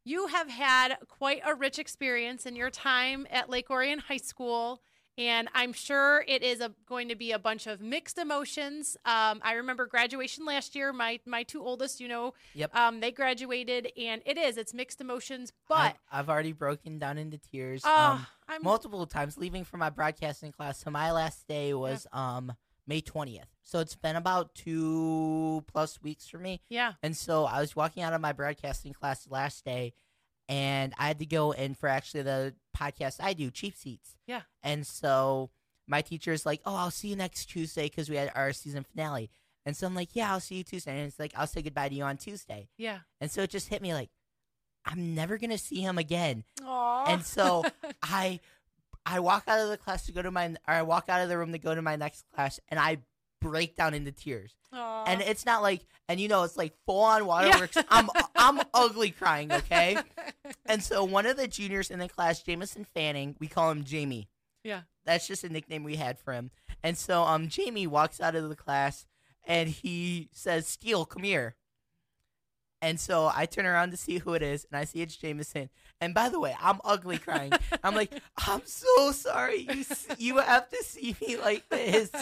you 0.04 0.28
have 0.28 0.48
had 0.48 0.96
quite 1.08 1.40
a 1.44 1.54
rich 1.54 1.78
experience 1.78 2.46
in 2.46 2.54
your 2.56 2.70
time 2.70 3.26
at 3.30 3.50
lake 3.50 3.70
orion 3.70 3.98
high 3.98 4.16
school 4.18 4.80
and 5.18 5.48
i'm 5.54 5.72
sure 5.72 6.22
it 6.28 6.42
is 6.42 6.60
a, 6.60 6.72
going 6.86 7.08
to 7.08 7.16
be 7.16 7.32
a 7.32 7.38
bunch 7.38 7.66
of 7.66 7.80
mixed 7.80 8.18
emotions 8.18 8.96
um, 9.06 9.40
i 9.42 9.54
remember 9.54 9.86
graduation 9.86 10.44
last 10.44 10.74
year 10.76 10.92
my 10.92 11.18
my 11.26 11.42
two 11.42 11.62
oldest 11.62 12.00
you 12.00 12.06
know 12.08 12.34
Yep. 12.54 12.74
um, 12.76 13.00
they 13.00 13.10
graduated 13.12 13.90
and 13.96 14.20
it 14.26 14.36
is 14.38 14.56
it's 14.58 14.74
mixed 14.74 15.00
emotions 15.00 15.52
but 15.68 15.78
I've, 16.12 16.20
I've 16.20 16.28
already 16.28 16.52
broken 16.52 16.98
down 16.98 17.16
into 17.18 17.38
tears. 17.38 17.82
oh 17.84 18.12
um, 18.12 18.26
i'm 18.48 18.62
multiple 18.62 19.06
times 19.06 19.36
leaving 19.38 19.64
for 19.64 19.76
my 19.78 19.90
broadcasting 19.90 20.52
class. 20.52 20.78
So 20.78 20.90
my 20.90 21.10
last 21.12 21.48
day 21.48 21.72
was 21.74 22.06
um 22.12 22.52
May 22.86 23.00
twentieth. 23.00 23.46
So 23.62 23.80
it's 23.80 23.96
been 23.96 24.16
about 24.16 24.54
two 24.54 25.64
plus 25.66 26.00
weeks 26.02 26.28
for 26.28 26.38
me. 26.38 26.60
yeah 26.68 26.92
And 27.02 27.16
so 27.16 27.44
I 27.44 27.60
was 27.60 27.74
walking 27.74 28.02
out 28.02 28.12
of 28.12 28.20
my 28.20 28.32
broadcasting 28.32 28.92
class 28.92 29.26
last 29.28 29.64
day, 29.64 29.92
and 30.48 30.92
I 30.98 31.08
had 31.08 31.18
to 31.18 31.26
go 31.26 31.50
in 31.52 31.74
for 31.74 31.88
actually 31.88 32.22
the 32.22 32.54
podcast 32.76 33.16
I 33.20 33.32
do, 33.32 33.50
Cheap 33.50 33.74
Seats. 33.76 34.16
Yeah. 34.26 34.42
And 34.62 34.86
so 34.86 35.50
my 35.88 36.02
teacher's 36.02 36.46
like, 36.46 36.60
"Oh, 36.64 36.74
I'll 36.76 36.90
see 36.90 37.08
you 37.08 37.16
next 37.16 37.46
Tuesday 37.46 37.84
because 37.84 38.08
we 38.08 38.16
had 38.16 38.30
our 38.34 38.52
season 38.52 38.84
finale." 38.84 39.30
And 39.64 39.76
so 39.76 39.86
I'm 39.86 39.94
like, 39.94 40.10
"Yeah, 40.14 40.32
I'll 40.32 40.40
see 40.40 40.56
you 40.56 40.64
Tuesday." 40.64 40.96
And 40.98 41.08
it's 41.08 41.18
like, 41.18 41.32
"I'll 41.36 41.46
say 41.48 41.62
goodbye 41.62 41.88
to 41.88 41.94
you 41.94 42.04
on 42.04 42.16
Tuesday." 42.18 42.68
yeah 42.76 43.00
And 43.20 43.30
so 43.30 43.42
it 43.42 43.50
just 43.50 43.68
hit 43.68 43.82
me 43.82 43.94
like, 43.94 44.10
I'm 44.88 45.16
never 45.16 45.36
gonna 45.36 45.58
see 45.58 45.80
him 45.80 45.98
again. 45.98 46.44
Aww. 46.60 47.08
And 47.08 47.24
so 47.26 47.64
I 48.04 48.38
I 49.08 49.20
walk 49.20 49.44
out 49.46 49.60
of 49.60 49.68
the 49.68 49.76
class 49.76 50.04
to 50.06 50.12
go 50.12 50.20
to 50.20 50.30
my 50.30 50.48
or 50.48 50.74
I 50.74 50.82
walk 50.82 51.08
out 51.08 51.20
of 51.22 51.28
the 51.28 51.38
room 51.38 51.52
to 51.52 51.58
go 51.58 51.74
to 51.74 51.80
my 51.80 51.94
next 51.96 52.24
class 52.34 52.58
and 52.68 52.78
I 52.80 52.98
break 53.40 53.76
down 53.76 53.94
into 53.94 54.10
tears. 54.10 54.52
Aw. 54.72 55.04
And 55.06 55.20
it's 55.22 55.46
not 55.46 55.62
like 55.62 55.86
and 56.08 56.18
you 56.20 56.26
know 56.28 56.42
it's 56.42 56.56
like 56.56 56.74
full 56.86 57.00
on 57.02 57.20
Yeah. 57.22 57.26
waterworks. 57.26 57.76
I'm 57.88 58.10
I'm 58.34 58.60
ugly 58.74 59.10
crying, 59.12 59.52
okay? 59.52 59.96
And 60.66 60.82
so 60.82 61.04
one 61.04 61.26
of 61.26 61.36
the 61.36 61.46
juniors 61.48 61.90
in 61.90 61.98
the 62.00 62.08
class, 62.08 62.42
Jameson 62.42 62.84
Fanning, 62.94 63.36
we 63.38 63.46
call 63.46 63.70
him 63.70 63.84
Jamie. 63.84 64.28
Yeah. 64.64 64.82
That's 65.04 65.26
just 65.28 65.44
a 65.44 65.48
nickname 65.48 65.84
we 65.84 65.94
had 65.96 66.18
for 66.18 66.32
him. 66.32 66.50
And 66.82 66.98
so 66.98 67.22
um 67.22 67.48
Jamie 67.48 67.86
walks 67.86 68.20
out 68.20 68.34
of 68.34 68.48
the 68.48 68.56
class 68.56 69.06
and 69.44 69.68
he 69.68 70.28
says, 70.32 70.66
Steele, 70.66 71.04
come 71.04 71.22
here. 71.22 71.54
And 72.86 73.00
so 73.00 73.28
I 73.34 73.46
turn 73.46 73.66
around 73.66 73.90
to 73.90 73.96
see 73.96 74.18
who 74.18 74.34
it 74.34 74.42
is, 74.42 74.64
and 74.70 74.78
I 74.78 74.84
see 74.84 75.02
it's 75.02 75.16
Jameson. 75.16 75.70
And 76.00 76.14
by 76.14 76.28
the 76.28 76.38
way, 76.38 76.54
I'm 76.60 76.78
ugly 76.84 77.18
crying. 77.18 77.50
I'm 77.82 77.96
like, 77.96 78.12
I'm 78.46 78.62
so 78.64 79.10
sorry. 79.10 79.66
You 79.68 79.84
you 80.18 80.36
have 80.36 80.68
to 80.68 80.84
see 80.84 81.16
me 81.20 81.36
like 81.36 81.68
this. 81.68 82.12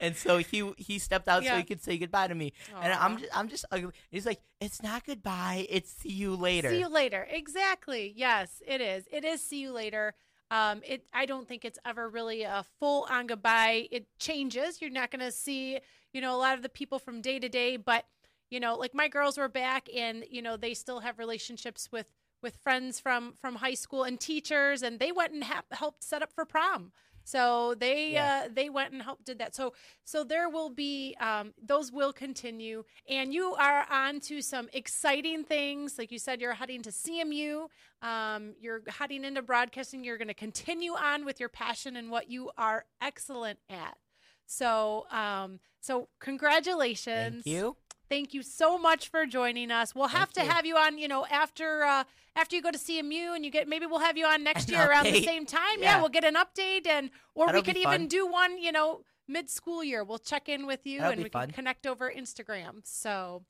And 0.00 0.16
so 0.16 0.38
he 0.38 0.72
he 0.78 0.98
stepped 0.98 1.28
out 1.28 1.44
so 1.44 1.54
he 1.54 1.64
could 1.64 1.82
say 1.82 1.98
goodbye 1.98 2.28
to 2.28 2.34
me. 2.34 2.54
And 2.80 2.94
I'm 2.94 3.18
just 3.18 3.36
I'm 3.36 3.48
just 3.48 3.66
ugly. 3.70 3.92
He's 4.10 4.24
like, 4.24 4.40
it's 4.58 4.82
not 4.82 5.04
goodbye. 5.04 5.66
It's 5.68 5.90
see 5.92 6.12
you 6.12 6.34
later. 6.34 6.70
See 6.70 6.78
you 6.78 6.88
later. 6.88 7.28
Exactly. 7.30 8.14
Yes, 8.16 8.62
it 8.66 8.80
is. 8.80 9.04
It 9.12 9.26
is 9.26 9.44
see 9.44 9.60
you 9.60 9.70
later. 9.70 10.14
Um, 10.50 10.80
it. 10.82 11.04
I 11.12 11.26
don't 11.26 11.46
think 11.46 11.66
it's 11.66 11.78
ever 11.84 12.08
really 12.08 12.44
a 12.44 12.64
full 12.78 13.06
on 13.10 13.26
goodbye. 13.26 13.86
It 13.90 14.06
changes. 14.18 14.80
You're 14.80 14.90
not 14.90 15.10
going 15.10 15.20
to 15.20 15.30
see, 15.30 15.78
you 16.14 16.22
know, 16.22 16.34
a 16.34 16.40
lot 16.40 16.54
of 16.54 16.62
the 16.62 16.70
people 16.70 16.98
from 16.98 17.20
day 17.20 17.38
to 17.38 17.50
day, 17.50 17.76
but 17.76 18.06
you 18.50 18.60
know, 18.60 18.74
like 18.76 18.94
my 18.94 19.08
girls 19.08 19.38
were 19.38 19.48
back, 19.48 19.88
and 19.94 20.24
you 20.30 20.42
know, 20.42 20.56
they 20.56 20.74
still 20.74 21.00
have 21.00 21.18
relationships 21.18 21.88
with 21.92 22.12
with 22.42 22.56
friends 22.56 22.98
from 23.00 23.34
from 23.40 23.56
high 23.56 23.74
school 23.74 24.02
and 24.04 24.18
teachers, 24.20 24.82
and 24.82 24.98
they 24.98 25.12
went 25.12 25.32
and 25.32 25.44
ha- 25.44 25.62
helped 25.72 26.02
set 26.02 26.22
up 26.22 26.32
for 26.32 26.44
prom. 26.44 26.92
So 27.22 27.74
they 27.74 28.12
Yeah. 28.12 28.44
uh, 28.46 28.48
they 28.52 28.70
went 28.70 28.92
and 28.92 29.02
helped 29.02 29.26
did 29.26 29.38
that. 29.38 29.54
So 29.54 29.74
so 30.04 30.24
there 30.24 30.48
will 30.48 30.70
be 30.70 31.14
um, 31.20 31.52
those 31.62 31.92
will 31.92 32.12
continue, 32.12 32.84
and 33.08 33.32
you 33.32 33.54
are 33.54 33.86
on 33.90 34.20
to 34.20 34.40
some 34.42 34.68
exciting 34.72 35.44
things. 35.44 35.98
Like 35.98 36.10
you 36.10 36.18
said, 36.18 36.40
you're 36.40 36.54
heading 36.54 36.82
to 36.82 36.90
CMU. 36.90 37.68
Um, 38.02 38.54
you're 38.58 38.82
heading 38.88 39.24
into 39.24 39.42
broadcasting. 39.42 40.02
You're 40.02 40.16
going 40.18 40.28
to 40.28 40.34
continue 40.34 40.92
on 40.94 41.24
with 41.26 41.38
your 41.38 41.50
passion 41.50 41.94
and 41.94 42.10
what 42.10 42.30
you 42.30 42.50
are 42.56 42.86
excellent 43.02 43.58
at. 43.68 43.98
So 44.46 45.06
um, 45.10 45.60
so 45.80 46.08
congratulations. 46.18 47.44
Thank 47.44 47.46
you. 47.46 47.76
Thank 48.10 48.34
you 48.34 48.42
so 48.42 48.76
much 48.76 49.08
for 49.08 49.24
joining 49.24 49.70
us. 49.70 49.94
We'll 49.94 50.08
have 50.08 50.30
Thank 50.30 50.34
to 50.34 50.42
you. 50.42 50.50
have 50.50 50.66
you 50.66 50.76
on, 50.76 50.98
you 50.98 51.06
know, 51.06 51.24
after 51.30 51.84
uh 51.84 52.04
after 52.34 52.56
you 52.56 52.62
go 52.62 52.72
to 52.72 52.78
CMU 52.78 53.36
and 53.36 53.44
you 53.44 53.52
get 53.52 53.68
maybe 53.68 53.86
we'll 53.86 54.00
have 54.00 54.16
you 54.18 54.26
on 54.26 54.42
next 54.42 54.68
An 54.68 54.74
year 54.78 54.90
around 54.90 55.04
the 55.04 55.22
same 55.22 55.46
time. 55.46 55.60
Yeah. 55.78 55.94
Yeah. 55.96 56.00
we'll 56.00 56.08
get 56.10 56.24
an 56.24 56.34
update 56.34 56.88
and 56.88 57.10
or 57.36 57.46
That'll 57.46 57.60
we 57.60 57.64
could 57.64 57.76
even 57.76 58.08
do 58.08 58.26
one, 58.26 58.58
you 58.58 58.72
know, 58.72 59.02
mid 59.28 59.48
school 59.48 59.84
year. 59.84 60.02
We'll 60.02 60.18
check 60.18 60.48
in 60.48 60.66
with 60.66 60.84
you 60.84 60.98
That'll 60.98 61.12
and 61.12 61.22
we 61.22 61.30
fun. 61.30 61.46
can 61.46 61.54
connect 61.54 61.86
over 61.86 62.12
Instagram. 62.14 62.80
So 62.82 63.44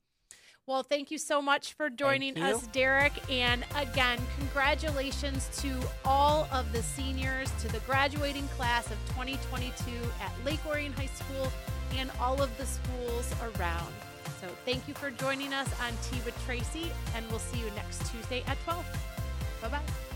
well, 0.67 0.83
thank 0.83 1.09
you 1.09 1.17
so 1.17 1.41
much 1.41 1.73
for 1.73 1.89
joining 1.89 2.39
us, 2.39 2.67
Derek. 2.67 3.13
And 3.31 3.65
again, 3.75 4.19
congratulations 4.37 5.49
to 5.63 5.73
all 6.05 6.47
of 6.53 6.71
the 6.71 6.83
seniors, 6.83 7.49
to 7.61 7.67
the 7.69 7.79
graduating 7.79 8.47
class 8.49 8.85
of 8.85 8.97
2022 9.07 9.91
at 10.21 10.31
Lake 10.45 10.63
Orion 10.67 10.93
High 10.93 11.07
School 11.07 11.51
and 11.97 12.11
all 12.21 12.41
of 12.43 12.55
the 12.59 12.65
schools 12.67 13.33
around. 13.41 13.91
So 14.39 14.47
thank 14.65 14.87
you 14.87 14.93
for 14.93 15.11
joining 15.11 15.53
us 15.53 15.69
on 15.81 15.93
Tea 16.09 16.21
with 16.25 16.35
Tracy, 16.45 16.91
and 17.15 17.27
we'll 17.29 17.39
see 17.39 17.59
you 17.59 17.69
next 17.75 18.11
Tuesday 18.11 18.43
at 18.47 18.61
12. 18.63 18.85
Bye 19.61 19.67
bye. 19.69 20.10